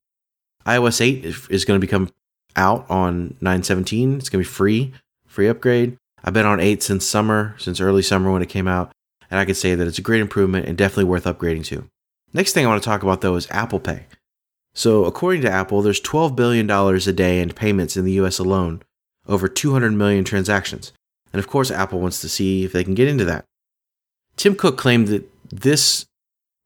iOS 0.64 1.00
8 1.00 1.24
is 1.50 1.64
going 1.64 1.80
to 1.80 1.86
become 1.86 2.10
out 2.54 2.88
on 2.88 3.36
917. 3.40 4.18
It's 4.18 4.28
going 4.28 4.42
to 4.42 4.48
be 4.48 4.54
free, 4.54 4.92
free 5.26 5.48
upgrade. 5.48 5.96
I've 6.24 6.32
been 6.32 6.46
on 6.46 6.60
8 6.60 6.82
since 6.82 7.04
summer, 7.04 7.54
since 7.58 7.80
early 7.80 8.02
summer 8.02 8.32
when 8.32 8.42
it 8.42 8.48
came 8.48 8.66
out, 8.66 8.92
and 9.30 9.38
I 9.38 9.44
can 9.44 9.54
say 9.54 9.74
that 9.74 9.86
it's 9.86 9.98
a 9.98 10.02
great 10.02 10.20
improvement 10.20 10.66
and 10.66 10.76
definitely 10.76 11.04
worth 11.04 11.24
upgrading 11.24 11.66
to. 11.66 11.88
Next 12.32 12.52
thing 12.52 12.66
I 12.66 12.68
want 12.68 12.82
to 12.82 12.88
talk 12.88 13.02
about 13.02 13.20
though 13.20 13.36
is 13.36 13.48
Apple 13.50 13.80
Pay. 13.80 14.06
So, 14.74 15.06
according 15.06 15.40
to 15.42 15.50
Apple, 15.50 15.80
there's 15.80 16.00
$12 16.02 16.36
billion 16.36 16.70
a 16.70 17.12
day 17.12 17.40
in 17.40 17.50
payments 17.52 17.96
in 17.96 18.04
the 18.04 18.12
US 18.12 18.38
alone, 18.38 18.82
over 19.26 19.48
200 19.48 19.92
million 19.92 20.22
transactions. 20.22 20.92
And 21.32 21.38
of 21.38 21.48
course, 21.48 21.70
Apple 21.70 22.00
wants 22.00 22.20
to 22.20 22.28
see 22.28 22.64
if 22.64 22.72
they 22.72 22.84
can 22.84 22.94
get 22.94 23.08
into 23.08 23.24
that. 23.24 23.44
Tim 24.36 24.54
Cook 24.54 24.76
claimed 24.76 25.08
that 25.08 25.35
this 25.50 26.06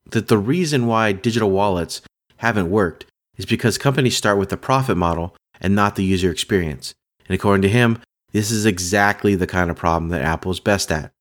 that 0.09 0.27
the 0.27 0.37
reason 0.37 0.87
why 0.87 1.11
digital 1.11 1.51
wallets 1.51 2.01
haven't 2.37 2.69
worked 2.69 3.05
is 3.37 3.45
because 3.45 3.77
companies 3.77 4.17
start 4.17 4.37
with 4.37 4.49
the 4.49 4.57
profit 4.57 4.97
model 4.97 5.35
and 5.59 5.75
not 5.75 5.95
the 5.95 6.03
user 6.03 6.31
experience. 6.31 6.93
And 7.27 7.35
according 7.35 7.61
to 7.61 7.69
him, 7.69 7.99
this 8.31 8.51
is 8.51 8.65
exactly 8.65 9.35
the 9.35 9.47
kind 9.47 9.69
of 9.69 9.77
problem 9.77 10.09
that 10.09 10.21
Apple 10.21 10.51
is 10.51 10.59
best 10.59 10.91
at. 10.91 11.11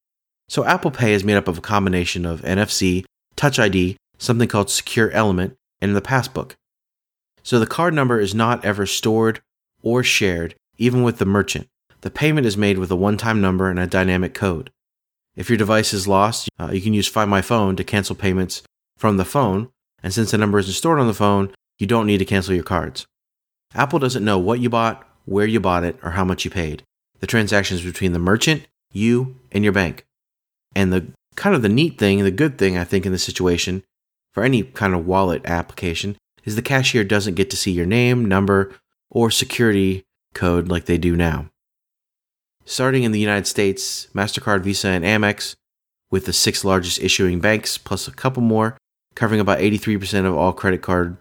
So 0.49 0.65
Apple 0.65 0.91
Pay 0.91 1.13
is 1.13 1.25
made 1.25 1.37
up 1.37 1.47
of 1.47 1.59
a 1.59 1.63
combination 1.63 2.27
of 2.27 2.43
NFC, 2.43 3.05
Touch 3.37 3.59
ID, 3.59 3.97
something 4.19 4.49
called 4.49 4.71
Secure 4.71 5.11
Element, 5.11 5.57
and 5.81 5.95
the 5.95 6.01
Passbook. 6.01 6.57
So 7.43 7.59
the 7.59 7.67
card 7.67 7.95
number 7.95 8.21
is 8.21 8.35
not 8.35 8.65
ever 8.65 8.87
stored 8.87 9.41
or 9.83 10.03
shared, 10.03 10.55
even 10.79 11.03
with 11.03 11.19
the 11.19 11.25
merchant. 11.25 11.69
The 12.03 12.11
payment 12.11 12.47
is 12.47 12.57
made 12.57 12.79
with 12.79 12.91
a 12.91 12.97
one 12.97 13.17
time 13.17 13.41
number 13.41 13.71
and 13.71 13.79
a 13.79 13.87
dynamic 13.87 14.35
code. 14.35 14.71
If 15.41 15.49
your 15.49 15.57
device 15.57 15.95
is 15.95 16.07
lost, 16.07 16.51
uh, 16.61 16.71
you 16.71 16.83
can 16.83 16.93
use 16.93 17.09
Find 17.09 17.31
My 17.31 17.41
Phone 17.41 17.75
to 17.77 17.83
cancel 17.83 18.15
payments 18.15 18.63
from 18.99 19.17
the 19.17 19.25
phone, 19.25 19.71
and 20.03 20.13
since 20.13 20.33
the 20.33 20.37
number 20.37 20.59
isn't 20.59 20.75
stored 20.75 21.01
on 21.01 21.07
the 21.07 21.15
phone, 21.15 21.51
you 21.79 21.87
don't 21.87 22.07
need 22.07 22.19
to 22.19 22.27
cancel 22.27 22.53
your 22.53 22.63
cards. 22.63 23.07
Apple 23.75 23.99
doesn't 23.99 24.23
know 24.23 24.39
what 24.39 24.61
you 24.61 24.69
bought, 24.69 25.03
where 25.25 25.47
you 25.47 25.59
bought 25.59 25.83
it, 25.83 25.97
or 26.03 26.11
how 26.11 26.27
much 26.27 26.45
you 26.45 26.51
paid 26.51 26.83
the 27.21 27.27
transactions 27.27 27.81
between 27.81 28.13
the 28.13 28.19
merchant, 28.19 28.67
you, 28.93 29.37
and 29.51 29.65
your 29.65 29.73
bank. 29.73 30.05
And 30.77 30.93
the 30.93 31.07
kind 31.37 31.57
of 31.57 31.63
the 31.63 31.71
neat 31.71 31.99
thing, 31.99 32.23
the 32.23 32.31
good 32.31 32.59
thing 32.59 32.77
I 32.77 32.85
think 32.85 33.07
in 33.07 33.13
this 33.13 33.25
situation 33.25 33.83
for 34.35 34.43
any 34.43 34.63
kind 34.63 34.93
of 34.93 35.07
wallet 35.07 35.41
application 35.47 36.19
is 36.45 36.55
the 36.55 36.61
cashier 36.61 37.03
doesn't 37.03 37.35
get 37.35 37.49
to 37.49 37.57
see 37.57 37.73
your 37.73 37.87
name, 37.87 38.27
number, 38.27 38.75
or 39.09 39.31
security 39.31 40.03
code 40.35 40.69
like 40.69 40.85
they 40.85 40.99
do 40.99 41.17
now. 41.17 41.49
Starting 42.65 43.03
in 43.03 43.13
the 43.13 43.21
United 43.21 43.47
States, 43.47 44.07
MasterCard, 44.15 44.63
Visa, 44.63 44.89
and 44.89 45.05
Amex, 45.05 45.57
with 46.11 46.27
the 46.27 46.33
six 46.33 46.65
largest 46.65 47.01
issuing 47.01 47.41
banks, 47.41 47.79
plus 47.79 48.07
a 48.07 48.13
couple 48.13 48.43
more, 48.43 48.77
covering 49.15 49.41
about 49.41 49.59
83% 49.59 50.27
of 50.27 50.37
all 50.37 50.53
credit 50.53 50.83
card 50.83 51.17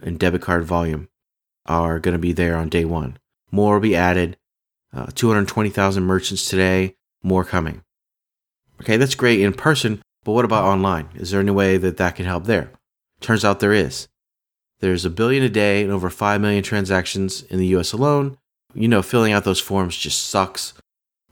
and 0.00 0.18
debit 0.18 0.42
card 0.42 0.64
volume, 0.64 1.08
are 1.66 1.98
going 1.98 2.12
to 2.12 2.18
be 2.18 2.32
there 2.32 2.56
on 2.56 2.68
day 2.68 2.84
one. 2.84 3.18
More 3.50 3.74
will 3.74 3.80
be 3.80 3.96
added, 3.96 4.36
uh, 4.92 5.06
220,000 5.14 6.02
merchants 6.02 6.48
today, 6.48 6.94
more 7.22 7.44
coming. 7.44 7.82
Okay, 8.80 8.96
that's 8.96 9.14
great 9.14 9.40
in 9.40 9.52
person, 9.52 10.02
but 10.24 10.32
what 10.32 10.44
about 10.44 10.64
online? 10.64 11.08
Is 11.14 11.30
there 11.30 11.40
any 11.40 11.50
way 11.50 11.76
that 11.76 11.96
that 11.98 12.16
can 12.16 12.26
help 12.26 12.44
there? 12.44 12.70
Turns 13.20 13.44
out 13.44 13.60
there 13.60 13.72
is. 13.72 14.08
There's 14.80 15.04
a 15.04 15.10
billion 15.10 15.44
a 15.44 15.48
day 15.48 15.82
and 15.82 15.92
over 15.92 16.10
5 16.10 16.40
million 16.40 16.64
transactions 16.64 17.42
in 17.42 17.58
the 17.58 17.66
US 17.76 17.92
alone. 17.92 18.36
You 18.74 18.88
know, 18.88 19.02
filling 19.02 19.32
out 19.32 19.44
those 19.44 19.60
forms 19.60 19.96
just 19.96 20.28
sucks. 20.28 20.74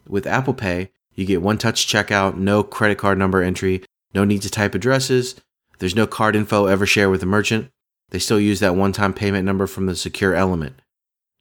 With 0.09 0.26
Apple 0.26 0.54
Pay, 0.54 0.90
you 1.14 1.26
get 1.26 1.42
one 1.42 1.59
touch 1.59 1.87
checkout, 1.87 2.37
no 2.37 2.62
credit 2.62 2.99
card 2.99 3.19
number 3.19 3.42
entry, 3.42 3.85
no 4.14 4.25
need 4.25 4.42
to 4.42 4.50
type 4.50 4.75
addresses. 4.75 5.37
There's 5.78 5.97
no 5.97 6.07
card 6.07 6.37
info 6.37 6.66
ever 6.66 6.87
shared 6.87 7.11
with 7.11 7.21
the 7.21 7.26
merchant. 7.26 7.71
They 8.11 8.19
still 8.19 8.40
use 8.40 8.61
that 8.61 8.76
one 8.76 8.92
time 8.92 9.14
payment 9.14 9.45
number 9.45 9.66
from 9.66 9.87
the 9.87 9.97
secure 9.97 10.35
element. 10.35 10.80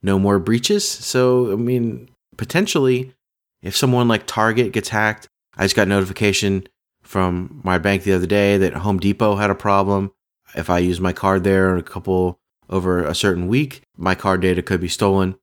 No 0.02 0.18
more 0.18 0.40
breaches. 0.40 0.88
So, 0.88 1.52
I 1.52 1.56
mean, 1.56 2.10
potentially, 2.38 3.14
if 3.62 3.76
someone 3.76 4.08
like 4.08 4.26
Target 4.26 4.72
gets 4.72 4.90
hacked, 4.90 5.28
I 5.58 5.66
just 5.66 5.76
got 5.76 5.88
notification 5.88 6.68
from 7.02 7.60
my 7.64 7.78
bank 7.78 8.04
the 8.04 8.14
other 8.14 8.28
day 8.28 8.58
that 8.58 8.74
Home 8.76 9.00
Depot 9.00 9.36
had 9.36 9.50
a 9.50 9.56
problem. 9.56 10.12
If 10.56 10.70
I 10.70 10.80
use 10.80 11.02
my 11.02 11.14
card 11.14 11.44
there 11.44 11.76
a 11.76 11.84
couple 11.84 12.40
over 12.70 13.04
a 13.04 13.16
certain 13.16 13.48
week, 13.48 13.82
my 13.98 14.16
card 14.16 14.42
data 14.42 14.62
could 14.62 14.80
be 14.80 14.88
stolen. 14.88 15.36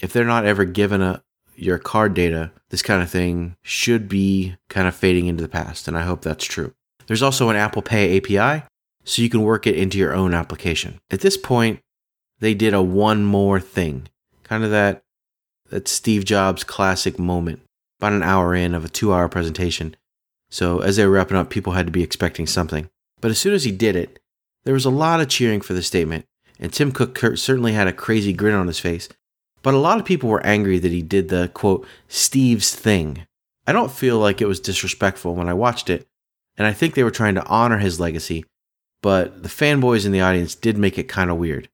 If 0.00 0.12
they're 0.12 0.24
not 0.24 0.44
ever 0.44 0.64
given 0.64 1.00
a 1.00 1.22
your 1.56 1.78
card 1.78 2.14
data, 2.14 2.50
this 2.70 2.82
kind 2.82 3.02
of 3.02 3.10
thing 3.10 3.56
should 3.62 4.08
be 4.08 4.56
kind 4.68 4.88
of 4.88 4.94
fading 4.94 5.26
into 5.26 5.42
the 5.42 5.48
past, 5.48 5.88
and 5.88 5.96
I 5.96 6.02
hope 6.02 6.22
that's 6.22 6.44
true. 6.44 6.74
There's 7.06 7.22
also 7.22 7.48
an 7.48 7.56
Apple 7.56 7.82
Pay 7.82 8.16
API, 8.16 8.64
so 9.04 9.22
you 9.22 9.28
can 9.28 9.42
work 9.42 9.66
it 9.66 9.76
into 9.76 9.98
your 9.98 10.14
own 10.14 10.34
application. 10.34 10.98
At 11.10 11.20
this 11.20 11.36
point, 11.36 11.80
they 12.40 12.54
did 12.54 12.74
a 12.74 12.82
one 12.82 13.24
more 13.24 13.60
thing, 13.60 14.08
kind 14.42 14.64
of 14.64 14.70
that 14.70 15.02
that 15.70 15.88
Steve 15.88 16.24
Jobs 16.24 16.62
classic 16.62 17.18
moment, 17.18 17.60
about 17.98 18.12
an 18.12 18.22
hour 18.22 18.54
in 18.54 18.74
of 18.74 18.84
a 18.84 18.88
two 18.88 19.12
hour 19.12 19.28
presentation. 19.28 19.96
So 20.50 20.80
as 20.80 20.96
they 20.96 21.06
were 21.06 21.12
wrapping 21.12 21.36
up, 21.36 21.50
people 21.50 21.72
had 21.72 21.86
to 21.86 21.92
be 21.92 22.02
expecting 22.02 22.46
something. 22.46 22.88
But 23.20 23.30
as 23.30 23.38
soon 23.38 23.54
as 23.54 23.64
he 23.64 23.72
did 23.72 23.96
it, 23.96 24.20
there 24.64 24.74
was 24.74 24.84
a 24.84 24.90
lot 24.90 25.20
of 25.20 25.28
cheering 25.28 25.60
for 25.60 25.72
the 25.72 25.82
statement, 25.82 26.26
and 26.58 26.72
Tim 26.72 26.92
Cook 26.92 27.18
certainly 27.36 27.72
had 27.72 27.88
a 27.88 27.92
crazy 27.92 28.32
grin 28.32 28.54
on 28.54 28.66
his 28.66 28.78
face. 28.78 29.08
But 29.64 29.74
a 29.74 29.78
lot 29.78 29.98
of 29.98 30.04
people 30.04 30.28
were 30.28 30.46
angry 30.46 30.78
that 30.78 30.92
he 30.92 31.00
did 31.00 31.30
the 31.30 31.50
quote, 31.54 31.86
Steve's 32.06 32.74
thing. 32.74 33.26
I 33.66 33.72
don't 33.72 33.90
feel 33.90 34.18
like 34.18 34.42
it 34.42 34.46
was 34.46 34.60
disrespectful 34.60 35.34
when 35.34 35.48
I 35.48 35.54
watched 35.54 35.88
it, 35.88 36.06
and 36.58 36.66
I 36.66 36.74
think 36.74 36.94
they 36.94 37.02
were 37.02 37.10
trying 37.10 37.34
to 37.36 37.46
honor 37.46 37.78
his 37.78 37.98
legacy, 37.98 38.44
but 39.02 39.42
the 39.42 39.48
fanboys 39.48 40.04
in 40.04 40.12
the 40.12 40.20
audience 40.20 40.54
did 40.54 40.76
make 40.76 40.98
it 40.98 41.08
kind 41.08 41.30
of 41.30 41.38
weird. 41.38 41.70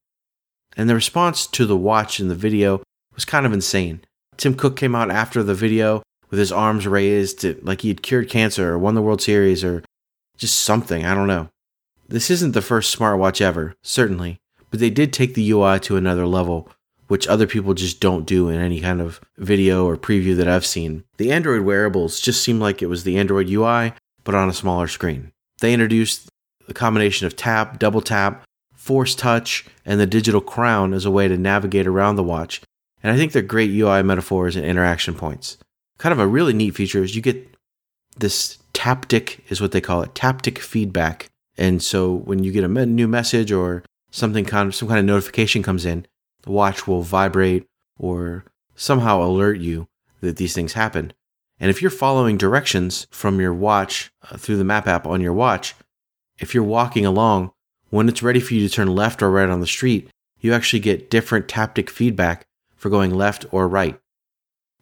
And 0.76 0.88
the 0.88 0.94
response 0.94 1.49
to 1.49 1.66
the 1.66 1.76
watch 1.76 2.20
in 2.20 2.28
the 2.28 2.37
video 2.37 2.80
was 3.12 3.25
kind 3.25 3.44
of 3.44 3.52
insane. 3.52 4.02
Tim 4.37 4.54
Cook 4.54 4.76
came 4.76 4.94
out 4.94 5.11
after 5.11 5.42
the 5.42 5.54
video 5.54 6.04
with 6.30 6.38
his 6.38 6.52
arms 6.52 6.87
raised 6.87 7.44
like 7.66 7.80
he 7.80 7.88
had 7.88 8.04
cured 8.04 8.30
cancer 8.30 8.70
or 8.70 8.78
won 8.78 8.94
the 8.94 9.02
World 9.02 9.20
Series 9.20 9.64
or 9.64 9.82
just 10.38 10.61
something. 10.61 11.04
I 11.04 11.12
don't 11.12 11.26
know. 11.26 11.49
This 12.09 12.30
isn't 12.30 12.52
the 12.52 12.62
first 12.62 12.97
smartwatch 12.97 13.40
ever, 13.40 13.75
certainly, 13.82 14.38
but 14.70 14.78
they 14.78 14.90
did 14.90 15.12
take 15.12 15.35
the 15.35 15.50
UI 15.50 15.80
to 15.80 15.97
another 15.97 16.25
level, 16.25 16.70
which 17.10 17.26
other 17.26 17.48
people 17.48 17.74
just 17.74 17.98
don't 17.98 18.24
do 18.24 18.48
in 18.48 18.60
any 18.60 18.80
kind 18.80 19.00
of 19.00 19.20
video 19.36 19.84
or 19.84 19.96
preview 19.96 20.36
that 20.36 20.46
I've 20.46 20.64
seen. 20.64 21.02
The 21.16 21.32
Android 21.32 21.62
wearables 21.62 22.20
just 22.20 22.40
seemed 22.40 22.60
like 22.60 22.82
it 22.82 22.86
was 22.86 23.02
the 23.02 23.18
Android 23.18 23.50
UI, 23.50 23.94
but 24.22 24.36
on 24.36 24.48
a 24.48 24.52
smaller 24.52 24.86
screen. 24.86 25.32
They 25.60 25.72
introduced 25.72 26.28
the 26.68 26.72
combination 26.72 27.26
of 27.26 27.34
tap, 27.34 27.80
double 27.80 28.00
tap, 28.00 28.44
force 28.76 29.16
touch, 29.16 29.66
and 29.84 29.98
the 29.98 30.06
digital 30.06 30.40
crown 30.40 30.94
as 30.94 31.04
a 31.04 31.10
way 31.10 31.26
to 31.26 31.36
navigate 31.36 31.88
around 31.88 32.14
the 32.14 32.22
watch. 32.22 32.60
And 33.02 33.12
I 33.12 33.16
think 33.16 33.32
they're 33.32 33.42
great 33.42 33.72
UI 33.72 34.04
metaphors 34.04 34.54
and 34.54 34.64
interaction 34.64 35.14
points. 35.14 35.58
Kind 35.98 36.12
of 36.12 36.20
a 36.20 36.28
really 36.28 36.52
neat 36.52 36.76
feature 36.76 37.02
is 37.02 37.16
you 37.16 37.22
get 37.22 37.44
this 38.18 38.58
taptic, 38.72 39.40
is 39.48 39.60
what 39.60 39.72
they 39.72 39.80
call 39.80 40.02
it, 40.02 40.14
taptic 40.14 40.58
feedback. 40.58 41.26
And 41.58 41.82
so 41.82 42.14
when 42.14 42.44
you 42.44 42.52
get 42.52 42.62
a 42.62 42.86
new 42.86 43.08
message 43.08 43.50
or 43.50 43.82
something 44.12 44.44
kind 44.44 44.68
of 44.68 44.76
some 44.76 44.86
kind 44.86 45.00
of 45.00 45.06
notification 45.06 45.64
comes 45.64 45.84
in, 45.84 46.06
the 46.42 46.50
watch 46.50 46.87
will 46.87 47.02
vibrate 47.02 47.66
or 47.99 48.44
somehow 48.75 49.23
alert 49.23 49.59
you 49.59 49.88
that 50.20 50.37
these 50.37 50.54
things 50.54 50.73
happen. 50.75 51.12
And 51.59 51.70
if 51.70 51.82
you're 51.82 51.90
following 51.90 52.38
directions 52.38 53.06
from 53.11 53.40
your 53.40 53.52
watch 53.52 54.11
uh, 54.30 54.37
through 54.37 54.56
the 54.56 54.64
map 54.64 54.87
app 54.87 55.06
on 55.06 55.20
your 55.20 55.35
watch, 55.35 55.75
if 56.38 56.54
you're 56.54 56.64
walking 56.64 57.04
along, 57.04 57.52
when 57.90 58.09
it's 58.09 58.23
ready 58.23 58.40
for 58.40 58.54
you 58.54 58.66
to 58.66 58.75
turn 58.75 58.94
left 58.94 59.23
or 59.23 59.30
right 59.30 59.50
on 59.50 59.61
the 59.61 59.66
street, 59.66 60.09
you 60.40 60.54
actually 60.54 60.80
get 60.80 61.11
different 61.11 61.49
taptic 61.49 61.90
feedback 61.90 62.47
for 62.76 62.88
going 62.88 63.14
left 63.14 63.44
or 63.50 63.68
right. 63.68 64.00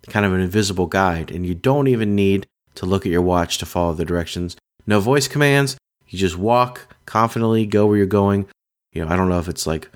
Kind 0.09 0.25
of 0.25 0.33
an 0.33 0.41
invisible 0.41 0.87
guide, 0.87 1.31
and 1.33 1.45
you 1.45 1.55
don't 1.55 1.89
even 1.89 2.15
need 2.15 2.47
to 2.77 2.87
look 2.87 3.05
at 3.05 3.13
your 3.13 3.23
watch 3.23 3.59
to 3.59 3.67
follow 3.67 3.93
the 3.93 4.05
directions. 4.05 4.57
No 4.87 5.01
voice 5.01 5.27
commands, 5.27 5.77
you 6.07 6.19
just 6.19 6.39
walk 6.39 6.95
confidently, 7.07 7.67
go 7.67 7.87
where 7.87 7.97
you're 7.97 8.07
going. 8.07 8.47
You 8.93 9.05
know, 9.05 9.11
I 9.11 9.17
don't 9.17 9.29
know 9.29 9.41
if 9.41 9.49
it's 9.49 9.67
like 9.67 9.91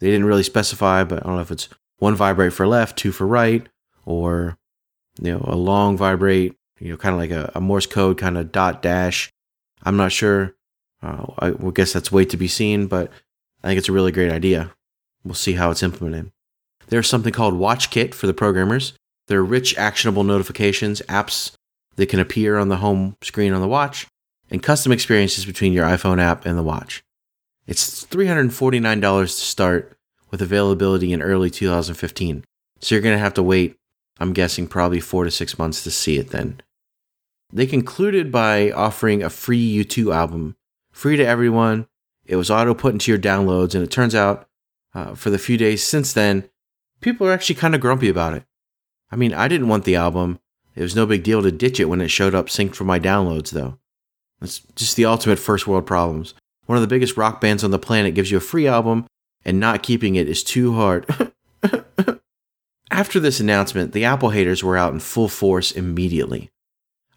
they 0.00 0.10
didn't 0.10 0.26
really 0.26 0.42
specify, 0.42 1.04
but 1.04 1.20
I 1.20 1.26
don't 1.26 1.36
know 1.36 1.42
if 1.42 1.50
it's 1.50 1.68
one 1.98 2.14
vibrate 2.14 2.52
for 2.52 2.66
left, 2.66 2.98
two 2.98 3.12
for 3.12 3.26
right, 3.26 3.66
or 4.04 4.58
you 5.20 5.32
know, 5.32 5.44
a 5.46 5.56
long 5.56 5.96
vibrate, 5.96 6.56
you 6.78 6.90
know, 6.90 6.96
kind 6.96 7.14
of 7.14 7.20
like 7.20 7.30
a, 7.30 7.52
a 7.54 7.60
Morse 7.60 7.86
code 7.86 8.18
kind 8.18 8.36
of 8.36 8.52
dot 8.52 8.82
dash. 8.82 9.30
I'm 9.82 9.96
not 9.96 10.12
sure. 10.12 10.54
Uh, 11.02 11.26
I 11.38 11.50
guess 11.72 11.92
that's 11.92 12.12
wait 12.12 12.30
to 12.30 12.36
be 12.36 12.48
seen, 12.48 12.86
but 12.86 13.10
I 13.62 13.68
think 13.68 13.78
it's 13.78 13.88
a 13.88 13.92
really 13.92 14.12
great 14.12 14.32
idea. 14.32 14.72
We'll 15.24 15.34
see 15.34 15.52
how 15.52 15.70
it's 15.70 15.82
implemented. 15.82 16.32
There's 16.88 17.08
something 17.08 17.32
called 17.32 17.54
WatchKit 17.54 18.14
for 18.14 18.26
the 18.26 18.34
programmers. 18.34 18.94
There 19.28 19.38
are 19.38 19.44
rich, 19.44 19.76
actionable 19.78 20.24
notifications, 20.24 21.02
apps 21.02 21.52
that 21.96 22.08
can 22.08 22.20
appear 22.20 22.58
on 22.58 22.68
the 22.68 22.76
home 22.76 23.16
screen 23.22 23.52
on 23.52 23.60
the 23.60 23.68
watch, 23.68 24.06
and 24.50 24.62
custom 24.62 24.90
experiences 24.92 25.44
between 25.46 25.72
your 25.72 25.86
iPhone 25.86 26.20
app 26.20 26.46
and 26.46 26.58
the 26.58 26.62
watch. 26.62 27.02
It's 27.66 28.04
$349 28.04 29.20
to 29.22 29.26
start 29.28 29.96
with 30.30 30.42
availability 30.42 31.12
in 31.12 31.22
early 31.22 31.50
2015. 31.50 32.44
So 32.80 32.94
you're 32.94 33.02
going 33.02 33.14
to 33.14 33.22
have 33.22 33.34
to 33.34 33.42
wait, 33.42 33.78
I'm 34.18 34.32
guessing, 34.32 34.66
probably 34.66 35.00
four 35.00 35.24
to 35.24 35.30
six 35.30 35.58
months 35.58 35.84
to 35.84 35.90
see 35.90 36.18
it 36.18 36.30
then. 36.30 36.60
They 37.52 37.66
concluded 37.66 38.30
by 38.30 38.70
offering 38.70 39.22
a 39.22 39.30
free 39.30 39.84
U2 39.84 40.14
album 40.14 40.56
free 40.92 41.16
to 41.16 41.26
everyone. 41.26 41.86
It 42.24 42.36
was 42.36 42.50
auto 42.50 42.74
put 42.74 42.92
into 42.92 43.10
your 43.10 43.18
downloads, 43.18 43.74
and 43.74 43.82
it 43.82 43.90
turns 43.90 44.14
out 44.14 44.48
uh, 44.94 45.14
for 45.14 45.30
the 45.30 45.38
few 45.38 45.56
days 45.56 45.82
since 45.82 46.12
then, 46.12 46.48
people 47.00 47.26
are 47.26 47.32
actually 47.32 47.56
kind 47.56 47.74
of 47.74 47.80
grumpy 47.80 48.08
about 48.08 48.34
it. 48.34 48.44
I 49.10 49.16
mean, 49.16 49.34
I 49.34 49.48
didn't 49.48 49.68
want 49.68 49.84
the 49.84 49.96
album. 49.96 50.38
It 50.76 50.82
was 50.82 50.94
no 50.94 51.06
big 51.06 51.24
deal 51.24 51.42
to 51.42 51.50
ditch 51.50 51.80
it 51.80 51.86
when 51.86 52.00
it 52.00 52.08
showed 52.08 52.34
up 52.34 52.46
synced 52.46 52.76
for 52.76 52.84
my 52.84 53.00
downloads, 53.00 53.50
though. 53.50 53.78
It's 54.40 54.60
just 54.76 54.96
the 54.96 55.04
ultimate 55.04 55.38
first 55.38 55.66
world 55.66 55.86
problems. 55.86 56.34
One 56.70 56.76
of 56.76 56.82
the 56.82 56.86
biggest 56.86 57.16
rock 57.16 57.40
bands 57.40 57.64
on 57.64 57.72
the 57.72 57.80
planet 57.80 58.14
gives 58.14 58.30
you 58.30 58.36
a 58.36 58.40
free 58.40 58.68
album, 58.68 59.04
and 59.44 59.58
not 59.58 59.82
keeping 59.82 60.14
it 60.14 60.28
is 60.28 60.44
too 60.44 60.74
hard. 60.74 61.04
After 62.92 63.18
this 63.18 63.40
announcement, 63.40 63.90
the 63.90 64.04
Apple 64.04 64.30
haters 64.30 64.62
were 64.62 64.76
out 64.76 64.92
in 64.92 65.00
full 65.00 65.26
force 65.26 65.72
immediately. 65.72 66.48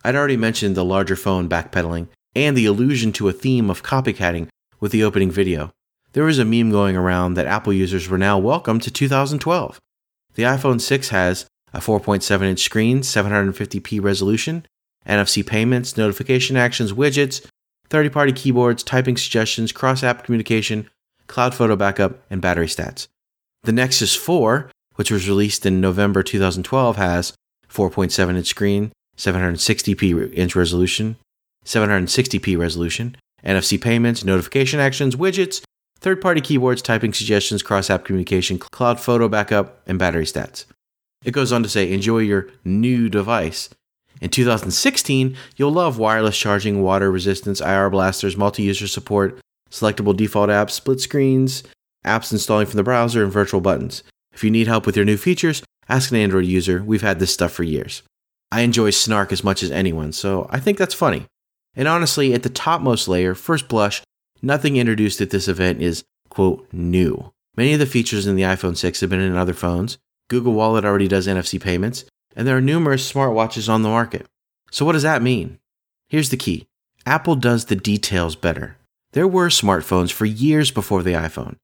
I'd 0.03 0.15
already 0.15 0.37
mentioned 0.37 0.73
the 0.75 0.83
larger 0.83 1.15
phone 1.15 1.47
backpedaling, 1.47 2.07
and 2.35 2.57
the 2.57 2.65
allusion 2.65 3.11
to 3.11 3.29
a 3.29 3.31
theme 3.31 3.69
of 3.69 3.83
copycatting 3.83 4.47
with 4.79 4.91
the 4.91 5.03
opening 5.03 5.29
video. 5.29 5.71
There 6.13 6.23
was 6.23 6.39
a 6.39 6.45
meme 6.45 6.71
going 6.71 6.95
around 6.95 7.35
that 7.35 7.45
Apple 7.45 7.73
users 7.73 8.09
were 8.09 8.17
now 8.17 8.39
welcome 8.39 8.79
to 8.79 8.89
2012. 8.89 9.79
The 10.33 10.41
iPhone 10.41 10.81
6 10.81 11.09
has 11.09 11.45
a 11.71 11.77
4.7 11.77 12.41
inch 12.41 12.61
screen, 12.61 13.01
750p 13.01 14.01
resolution, 14.01 14.65
NFC 15.07 15.45
payments, 15.45 15.95
notification 15.95 16.57
actions, 16.57 16.91
widgets, 16.91 17.45
30 17.93 18.09
party 18.09 18.31
keyboards, 18.33 18.81
typing 18.81 19.15
suggestions, 19.15 19.71
cross 19.71 20.01
app 20.03 20.23
communication, 20.23 20.89
cloud 21.27 21.53
photo 21.53 21.75
backup, 21.75 22.23
and 22.27 22.41
battery 22.41 22.65
stats. 22.65 23.07
The 23.65 23.71
Nexus 23.71 24.15
4, 24.15 24.71
which 24.95 25.11
was 25.11 25.29
released 25.29 25.63
in 25.63 25.79
November 25.79 26.23
2012, 26.23 26.95
has 26.95 27.33
4.7 27.69 28.35
inch 28.35 28.47
screen, 28.47 28.91
760p 29.15 30.33
inch 30.33 30.55
resolution, 30.55 31.17
760p 31.65 32.57
resolution, 32.57 33.15
NFC 33.45 33.79
payments, 33.79 34.23
notification 34.23 34.79
actions, 34.79 35.15
widgets, 35.15 35.61
third 35.99 36.19
party 36.19 36.41
keyboards, 36.41 36.81
typing 36.81 37.13
suggestions, 37.13 37.61
cross 37.61 37.91
app 37.91 38.05
communication, 38.05 38.57
cloud 38.57 38.99
photo 38.99 39.29
backup, 39.29 39.83
and 39.85 39.99
battery 39.99 40.25
stats. 40.25 40.65
It 41.23 41.31
goes 41.31 41.51
on 41.51 41.61
to 41.61 41.69
say, 41.69 41.91
enjoy 41.91 42.19
your 42.19 42.47
new 42.65 43.07
device. 43.07 43.69
In 44.23 44.29
2016, 44.29 45.35
you'll 45.57 45.73
love 45.73 45.97
wireless 45.99 46.37
charging, 46.37 46.81
water 46.81 47.11
resistance, 47.11 47.59
IR 47.59 47.89
blasters, 47.89 48.37
multi 48.37 48.63
user 48.63 48.87
support, 48.87 49.37
selectable 49.69 50.15
default 50.15 50.49
apps, 50.49 50.71
split 50.71 51.01
screens, 51.01 51.61
apps 52.05 52.31
installing 52.31 52.67
from 52.67 52.77
the 52.77 52.83
browser, 52.83 53.21
and 53.21 53.33
virtual 53.33 53.59
buttons. 53.59 54.01
If 54.31 54.41
you 54.41 54.49
need 54.49 54.67
help 54.67 54.85
with 54.85 54.95
your 54.95 55.03
new 55.03 55.17
features, 55.17 55.61
ask 55.89 56.09
an 56.09 56.15
Android 56.15 56.45
user. 56.45 56.81
We've 56.81 57.01
had 57.01 57.19
this 57.19 57.33
stuff 57.33 57.51
for 57.51 57.63
years. 57.63 58.01
I 58.49 58.61
enjoy 58.61 58.91
snark 58.91 59.33
as 59.33 59.43
much 59.43 59.61
as 59.61 59.71
anyone, 59.71 60.13
so 60.13 60.47
I 60.49 60.61
think 60.61 60.77
that's 60.77 60.93
funny. 60.93 61.25
And 61.75 61.89
honestly, 61.89 62.33
at 62.33 62.43
the 62.43 62.49
topmost 62.49 63.09
layer, 63.09 63.35
first 63.35 63.67
blush, 63.67 64.01
nothing 64.41 64.77
introduced 64.77 65.19
at 65.19 65.31
this 65.31 65.49
event 65.49 65.81
is, 65.81 66.01
quote, 66.29 66.65
new. 66.71 67.33
Many 67.57 67.73
of 67.73 67.79
the 67.79 67.85
features 67.85 68.25
in 68.25 68.37
the 68.37 68.43
iPhone 68.43 68.77
6 68.77 69.01
have 69.01 69.09
been 69.09 69.19
in 69.19 69.35
other 69.35 69.53
phones. 69.53 69.97
Google 70.29 70.53
Wallet 70.53 70.85
already 70.85 71.09
does 71.09 71.27
NFC 71.27 71.59
payments, 71.61 72.05
and 72.35 72.47
there 72.47 72.57
are 72.57 72.61
numerous 72.61 73.11
smartwatches 73.11 73.69
on 73.69 73.81
the 73.81 73.89
market. 73.89 74.27
So, 74.71 74.85
what 74.85 74.93
does 74.93 75.03
that 75.03 75.21
mean? 75.21 75.59
Here's 76.09 76.29
the 76.29 76.37
key 76.37 76.67
Apple 77.05 77.35
does 77.35 77.65
the 77.65 77.75
details 77.75 78.35
better. 78.35 78.77
There 79.13 79.27
were 79.27 79.49
smartphones 79.49 80.11
for 80.11 80.25
years 80.25 80.71
before 80.71 81.03
the 81.03 81.13
iPhone. 81.13 81.57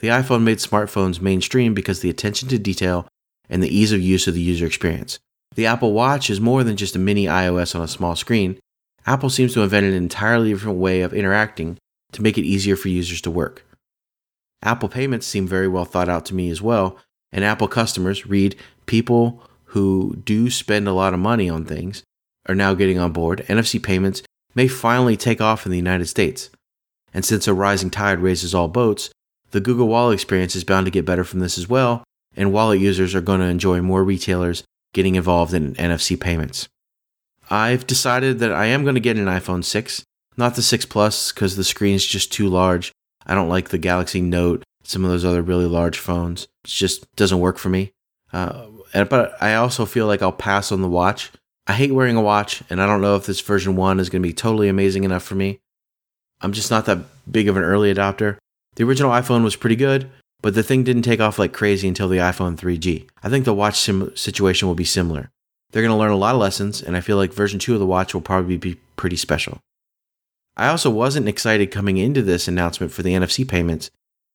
The 0.00 0.08
iPhone 0.08 0.42
made 0.42 0.58
smartphones 0.58 1.20
mainstream 1.20 1.72
because 1.72 2.00
the 2.00 2.10
attention 2.10 2.48
to 2.48 2.58
detail 2.58 3.06
and 3.48 3.62
the 3.62 3.74
ease 3.74 3.92
of 3.92 4.00
use 4.00 4.26
of 4.26 4.34
the 4.34 4.40
user 4.40 4.66
experience. 4.66 5.18
The 5.54 5.66
Apple 5.66 5.92
Watch 5.92 6.28
is 6.28 6.40
more 6.40 6.64
than 6.64 6.76
just 6.76 6.96
a 6.96 6.98
mini 6.98 7.26
iOS 7.26 7.74
on 7.74 7.82
a 7.82 7.88
small 7.88 8.16
screen. 8.16 8.58
Apple 9.06 9.30
seems 9.30 9.54
to 9.54 9.62
invent 9.62 9.86
an 9.86 9.94
entirely 9.94 10.52
different 10.52 10.78
way 10.78 11.00
of 11.00 11.14
interacting 11.14 11.78
to 12.12 12.22
make 12.22 12.36
it 12.36 12.44
easier 12.44 12.76
for 12.76 12.88
users 12.88 13.20
to 13.22 13.30
work. 13.30 13.64
Apple 14.62 14.88
payments 14.88 15.26
seem 15.26 15.46
very 15.46 15.68
well 15.68 15.84
thought 15.84 16.08
out 16.08 16.26
to 16.26 16.34
me 16.34 16.50
as 16.50 16.60
well, 16.60 16.98
and 17.32 17.44
Apple 17.44 17.68
customers 17.68 18.26
read 18.26 18.56
people 18.86 19.42
who 19.76 20.16
do 20.24 20.48
spend 20.48 20.88
a 20.88 20.92
lot 20.94 21.12
of 21.12 21.20
money 21.20 21.50
on 21.50 21.62
things 21.62 22.02
are 22.46 22.54
now 22.54 22.72
getting 22.72 22.98
on 22.98 23.12
board. 23.12 23.44
NFC 23.46 23.82
payments 23.82 24.22
may 24.54 24.66
finally 24.66 25.18
take 25.18 25.38
off 25.38 25.66
in 25.66 25.70
the 25.70 25.76
United 25.76 26.06
States. 26.06 26.48
And 27.12 27.26
since 27.26 27.46
a 27.46 27.52
rising 27.52 27.90
tide 27.90 28.20
raises 28.20 28.54
all 28.54 28.68
boats, 28.68 29.10
the 29.50 29.60
Google 29.60 29.86
Wallet 29.86 30.14
experience 30.14 30.56
is 30.56 30.64
bound 30.64 30.86
to 30.86 30.90
get 30.90 31.04
better 31.04 31.24
from 31.24 31.40
this 31.40 31.58
as 31.58 31.68
well, 31.68 32.04
and 32.34 32.54
wallet 32.54 32.80
users 32.80 33.14
are 33.14 33.20
going 33.20 33.40
to 33.40 33.46
enjoy 33.46 33.82
more 33.82 34.02
retailers 34.02 34.64
getting 34.94 35.14
involved 35.14 35.52
in 35.52 35.74
NFC 35.74 36.18
payments. 36.18 36.68
I've 37.50 37.86
decided 37.86 38.38
that 38.38 38.52
I 38.52 38.64
am 38.64 38.82
going 38.82 38.94
to 38.94 39.00
get 39.00 39.18
an 39.18 39.26
iPhone 39.26 39.62
6, 39.62 40.04
not 40.38 40.54
the 40.54 40.62
6 40.62 40.86
Plus 40.86 41.32
because 41.32 41.56
the 41.56 41.64
screen's 41.64 42.06
just 42.06 42.32
too 42.32 42.48
large. 42.48 42.92
I 43.26 43.34
don't 43.34 43.50
like 43.50 43.68
the 43.68 43.76
Galaxy 43.76 44.22
Note, 44.22 44.62
some 44.84 45.04
of 45.04 45.10
those 45.10 45.26
other 45.26 45.42
really 45.42 45.66
large 45.66 45.98
phones. 45.98 46.44
It 46.64 46.68
just 46.68 47.14
doesn't 47.14 47.40
work 47.40 47.58
for 47.58 47.68
me. 47.68 47.92
Uh, 48.32 48.68
but 48.92 49.36
I 49.40 49.54
also 49.54 49.84
feel 49.86 50.06
like 50.06 50.22
I'll 50.22 50.32
pass 50.32 50.72
on 50.72 50.82
the 50.82 50.88
watch. 50.88 51.30
I 51.66 51.72
hate 51.72 51.92
wearing 51.92 52.16
a 52.16 52.22
watch, 52.22 52.62
and 52.70 52.80
I 52.80 52.86
don't 52.86 53.00
know 53.00 53.16
if 53.16 53.26
this 53.26 53.40
version 53.40 53.76
1 53.76 53.98
is 53.98 54.08
going 54.08 54.22
to 54.22 54.28
be 54.28 54.32
totally 54.32 54.68
amazing 54.68 55.04
enough 55.04 55.24
for 55.24 55.34
me. 55.34 55.58
I'm 56.40 56.52
just 56.52 56.70
not 56.70 56.86
that 56.86 56.98
big 57.30 57.48
of 57.48 57.56
an 57.56 57.64
early 57.64 57.92
adopter. 57.92 58.36
The 58.76 58.84
original 58.84 59.10
iPhone 59.10 59.42
was 59.42 59.56
pretty 59.56 59.76
good, 59.76 60.10
but 60.42 60.54
the 60.54 60.62
thing 60.62 60.84
didn't 60.84 61.02
take 61.02 61.20
off 61.20 61.38
like 61.38 61.52
crazy 61.52 61.88
until 61.88 62.08
the 62.08 62.18
iPhone 62.18 62.56
3G. 62.56 63.08
I 63.22 63.28
think 63.28 63.44
the 63.44 63.54
watch 63.54 63.78
sim- 63.78 64.14
situation 64.16 64.68
will 64.68 64.74
be 64.74 64.84
similar. 64.84 65.30
They're 65.70 65.82
going 65.82 65.94
to 65.94 65.98
learn 65.98 66.12
a 66.12 66.16
lot 66.16 66.34
of 66.34 66.40
lessons, 66.40 66.82
and 66.82 66.96
I 66.96 67.00
feel 67.00 67.16
like 67.16 67.32
version 67.32 67.58
2 67.58 67.74
of 67.74 67.80
the 67.80 67.86
watch 67.86 68.14
will 68.14 68.20
probably 68.20 68.56
be 68.56 68.76
pretty 68.96 69.16
special. 69.16 69.58
I 70.56 70.68
also 70.68 70.88
wasn't 70.88 71.28
excited 71.28 71.70
coming 71.70 71.96
into 71.98 72.22
this 72.22 72.48
announcement 72.48 72.92
for 72.92 73.02
the 73.02 73.12
NFC 73.12 73.46
payments, 73.46 73.90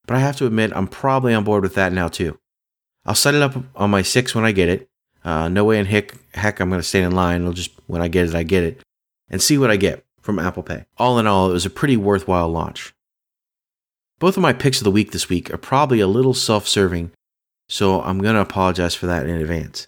but 0.05 0.17
I 0.17 0.20
have 0.20 0.36
to 0.38 0.46
admit 0.46 0.72
I'm 0.75 0.88
probably 0.88 1.34
on 1.34 1.43
board 1.43 1.63
with 1.63 1.75
that 1.75 1.93
now 1.93 2.10
too. 2.10 2.38
I'll 3.05 3.15
set 3.15 3.36
it 3.36 3.41
up 3.41 3.55
on 3.75 3.89
my 3.89 4.01
6 4.01 4.36
when 4.36 4.46
I 4.46 4.51
get 4.51 4.70
it. 4.70 4.88
Uh, 5.24 5.50
no 5.50 5.65
way 5.65 5.79
in 5.79 5.86
heck, 5.86 6.15
heck 6.34 6.60
I'm 6.60 6.70
going 6.70 6.81
to 6.81 6.88
stand 6.88 7.05
in 7.05 7.15
line. 7.15 7.46
I'll 7.46 7.53
just, 7.53 7.72
when 7.88 8.01
I 8.01 8.08
get 8.08 8.27
it, 8.27 8.36
I 8.36 8.43
get 8.43 8.63
it. 8.63 8.81
And 9.29 9.41
see 9.41 9.58
what 9.58 9.72
I 9.72 9.77
get 9.77 10.03
from 10.22 10.39
Apple 10.39 10.63
Pay. 10.63 10.86
All 10.98 11.20
in 11.20 11.27
all, 11.27 11.50
it 11.50 11.53
was 11.53 11.65
a 11.65 11.70
pretty 11.70 11.98
worthwhile 11.98 12.50
launch. 12.50 12.93
Both 14.20 14.38
of 14.38 14.43
my 14.43 14.53
picks 14.53 14.79
of 14.79 14.84
the 14.84 14.91
week 14.91 15.12
this 15.12 15.29
week 15.29 15.51
are 15.51 15.58
probably 15.58 16.00
a 16.00 16.08
little 16.08 16.36
self 16.36 16.67
serving, 16.67 17.12
so 17.67 18.01
I'm 18.01 18.20
going 18.20 18.36
to 18.36 18.41
apologize 18.41 18.93
for 18.93 19.08
that 19.08 19.25
in 19.25 19.36
advance. 19.36 19.88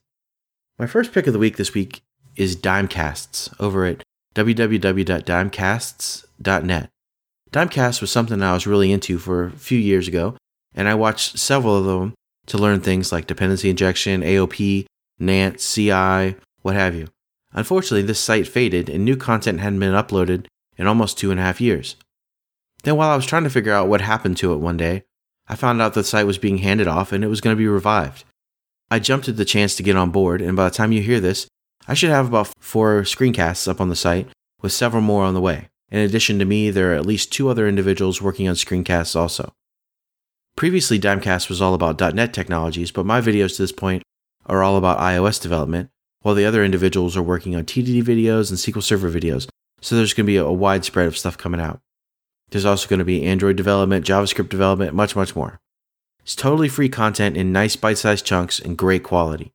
My 0.79 0.88
first 0.88 1.13
pick 1.13 1.27
of 1.27 1.34
the 1.34 1.39
week 1.39 1.58
this 1.58 1.75
week 1.75 2.01
is 2.36 2.55
Dimecasts 2.55 3.53
over 3.60 3.86
at 3.86 4.01
www.dimecasts.net. 4.34 6.89
Dimecast 7.51 8.01
was 8.01 8.12
something 8.12 8.41
I 8.41 8.53
was 8.53 8.65
really 8.65 8.91
into 8.91 9.20
for 9.20 9.46
a 9.46 9.51
few 9.51 9.77
years 9.77 10.08
ago, 10.08 10.36
and 10.74 10.89
I 10.89 10.96
watched 10.96 11.38
several 11.38 11.77
of 11.77 11.86
them 11.86 12.15
to 12.47 12.57
learn 12.57 12.81
things 12.81 13.12
like 13.12 13.27
dependency 13.27 13.69
injection, 13.69 14.21
AOP, 14.21 14.85
NAnt, 15.19 15.59
CI, 15.59 16.35
what 16.62 16.75
have 16.75 16.95
you. 16.95 17.07
Unfortunately, 17.51 18.01
this 18.01 18.19
site 18.19 18.47
faded 18.47 18.89
and 18.89 19.05
new 19.05 19.15
content 19.15 19.59
hadn't 19.59 19.79
been 19.79 19.93
uploaded 19.93 20.47
in 20.77 20.87
almost 20.87 21.18
two 21.18 21.31
and 21.31 21.39
a 21.39 21.44
half 21.44 21.61
years. 21.61 21.96
Then, 22.83 22.98
while 22.98 23.09
I 23.09 23.15
was 23.15 23.25
trying 23.25 23.44
to 23.44 23.50
figure 23.50 23.72
out 23.72 23.87
what 23.87 24.01
happened 24.01 24.37
to 24.37 24.53
it 24.53 24.57
one 24.57 24.77
day, 24.77 25.03
I 25.48 25.55
found 25.55 25.81
out 25.81 25.94
the 25.94 26.03
site 26.03 26.25
was 26.25 26.37
being 26.37 26.59
handed 26.59 26.87
off 26.87 27.11
and 27.11 27.24
it 27.24 27.27
was 27.27 27.41
going 27.41 27.55
to 27.55 27.59
be 27.59 27.68
revived. 27.68 28.24
I 28.89 29.00
jumped 29.00 29.29
at 29.29 29.37
the 29.37 29.46
chance 29.46 29.75
to 29.75 29.83
get 29.83 29.96
on 29.96 30.11
board, 30.11 30.41
and 30.41 30.55
by 30.55 30.65
the 30.65 30.75
time 30.75 30.91
you 30.91 31.01
hear 31.01 31.20
this, 31.20 31.48
I 31.87 31.94
should 31.94 32.11
have 32.11 32.27
about 32.27 32.53
four 32.59 33.01
screencasts 33.01 33.68
up 33.68 33.81
on 33.81 33.89
the 33.89 33.96
site, 33.96 34.27
with 34.61 34.72
several 34.72 35.01
more 35.01 35.24
on 35.24 35.33
the 35.33 35.41
way. 35.41 35.70
In 35.89 36.00
addition 36.00 36.39
to 36.39 36.46
me, 36.46 36.70
there 36.70 36.91
are 36.91 36.96
at 36.96 37.05
least 37.05 37.31
two 37.31 37.50
other 37.50 37.68
individuals 37.68 38.22
working 38.22 38.48
on 38.48 38.55
screencasts 38.55 39.15
also. 39.15 39.53
Previously, 40.55 41.00
Dimecast 41.00 41.50
was 41.50 41.61
all 41.61 41.74
about 41.74 42.00
.NET 42.13 42.33
technologies, 42.33 42.92
but 42.92 43.05
my 43.05 43.20
videos 43.20 43.55
to 43.55 43.63
this 43.63 43.72
point 43.72 44.03
are 44.46 44.61
all 44.61 44.77
about 44.77 45.00
iOS 45.00 45.42
development, 45.42 45.89
while 46.22 46.35
the 46.35 46.46
other 46.46 46.63
individuals 46.63 47.18
are 47.18 47.24
working 47.24 47.55
on 47.55 47.63
TDD 47.66 48.03
videos 48.03 48.50
and 48.50 48.59
SQL 48.59 48.83
Server 48.83 49.09
videos, 49.09 49.48
so 49.81 49.96
there's 49.96 50.13
going 50.13 50.25
to 50.25 50.31
be 50.31 50.37
a 50.37 50.50
wide 50.51 50.85
spread 50.85 51.07
of 51.07 51.18
stuff 51.18 51.37
coming 51.37 51.59
out. 51.59 51.81
There's 52.51 52.66
also 52.66 52.87
going 52.87 53.00
to 53.00 53.05
be 53.05 53.25
Android 53.25 53.55
development, 53.55 54.05
JavaScript 54.05 54.50
development, 54.50 54.94
much, 54.94 55.16
much 55.16 55.35
more. 55.35 55.59
It's 56.22 56.35
totally 56.35 56.70
free 56.70 56.87
content 56.87 57.35
in 57.35 57.51
nice 57.51 57.75
bite 57.75 57.98
sized 57.98 58.25
chunks 58.25 58.59
and 58.59 58.77
great 58.77 59.03
quality. 59.03 59.51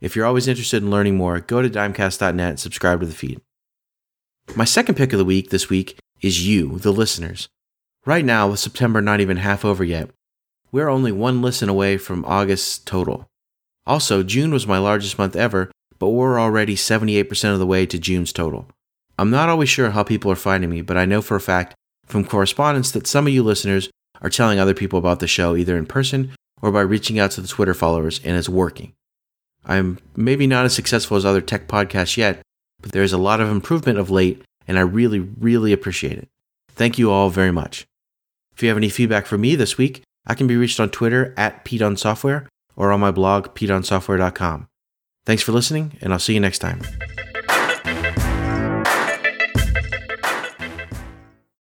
If 0.00 0.14
you're 0.14 0.26
always 0.26 0.48
interested 0.48 0.82
in 0.82 0.90
learning 0.90 1.16
more, 1.16 1.40
go 1.40 1.62
to 1.62 1.70
dimecast.net 1.70 2.50
and 2.50 2.60
subscribe 2.60 3.00
to 3.00 3.06
the 3.06 3.14
feed. 3.14 3.40
My 4.54 4.64
second 4.64 4.96
pick 4.96 5.12
of 5.12 5.18
the 5.18 5.24
week 5.24 5.50
this 5.50 5.68
week 5.68 5.98
is 6.20 6.46
you, 6.46 6.78
the 6.78 6.92
listeners. 6.92 7.48
Right 8.04 8.24
now, 8.24 8.48
with 8.48 8.60
September 8.60 9.00
not 9.00 9.20
even 9.20 9.38
half 9.38 9.64
over 9.64 9.82
yet, 9.82 10.10
we're 10.72 10.88
only 10.88 11.12
one 11.12 11.42
listen 11.42 11.68
away 11.68 11.98
from 11.98 12.24
August's 12.24 12.78
total. 12.78 13.26
Also, 13.86 14.22
June 14.22 14.52
was 14.52 14.66
my 14.66 14.78
largest 14.78 15.18
month 15.18 15.36
ever, 15.36 15.70
but 15.98 16.08
we're 16.08 16.40
already 16.40 16.74
78% 16.74 17.52
of 17.52 17.58
the 17.58 17.66
way 17.66 17.86
to 17.86 17.98
June's 17.98 18.32
total. 18.32 18.66
I'm 19.18 19.30
not 19.30 19.48
always 19.48 19.68
sure 19.68 19.90
how 19.90 20.02
people 20.02 20.32
are 20.32 20.36
finding 20.36 20.70
me, 20.70 20.80
but 20.80 20.96
I 20.96 21.04
know 21.04 21.20
for 21.20 21.36
a 21.36 21.40
fact 21.40 21.74
from 22.06 22.24
correspondence 22.24 22.90
that 22.90 23.06
some 23.06 23.26
of 23.26 23.32
you 23.32 23.42
listeners 23.42 23.90
are 24.20 24.30
telling 24.30 24.58
other 24.58 24.74
people 24.74 24.98
about 24.98 25.20
the 25.20 25.26
show 25.26 25.54
either 25.54 25.76
in 25.76 25.86
person 25.86 26.32
or 26.60 26.72
by 26.72 26.80
reaching 26.80 27.18
out 27.18 27.32
to 27.32 27.40
the 27.40 27.48
Twitter 27.48 27.74
followers, 27.74 28.20
and 28.24 28.36
it's 28.36 28.48
working. 28.48 28.92
I'm 29.64 29.98
maybe 30.16 30.46
not 30.46 30.64
as 30.64 30.74
successful 30.74 31.16
as 31.16 31.24
other 31.24 31.40
tech 31.40 31.68
podcasts 31.68 32.16
yet, 32.16 32.40
but 32.80 32.92
there's 32.92 33.12
a 33.12 33.18
lot 33.18 33.40
of 33.40 33.50
improvement 33.50 33.98
of 33.98 34.10
late, 34.10 34.42
and 34.66 34.78
I 34.78 34.82
really, 34.82 35.20
really 35.20 35.72
appreciate 35.72 36.18
it. 36.18 36.28
Thank 36.70 36.98
you 36.98 37.10
all 37.10 37.30
very 37.30 37.52
much. 37.52 37.84
If 38.54 38.62
you 38.62 38.68
have 38.68 38.78
any 38.78 38.88
feedback 38.88 39.26
for 39.26 39.38
me 39.38 39.56
this 39.56 39.76
week, 39.76 40.02
I 40.26 40.34
can 40.34 40.46
be 40.46 40.56
reached 40.56 40.80
on 40.80 40.90
Twitter 40.90 41.34
at 41.36 41.64
PeteOnSoftware 41.64 42.46
or 42.76 42.92
on 42.92 43.00
my 43.00 43.10
blog, 43.10 43.54
PeteOnSoftware.com. 43.54 44.68
Thanks 45.24 45.42
for 45.42 45.52
listening, 45.52 45.98
and 46.00 46.12
I'll 46.12 46.18
see 46.18 46.34
you 46.34 46.40
next 46.40 46.58
time. 46.58 46.82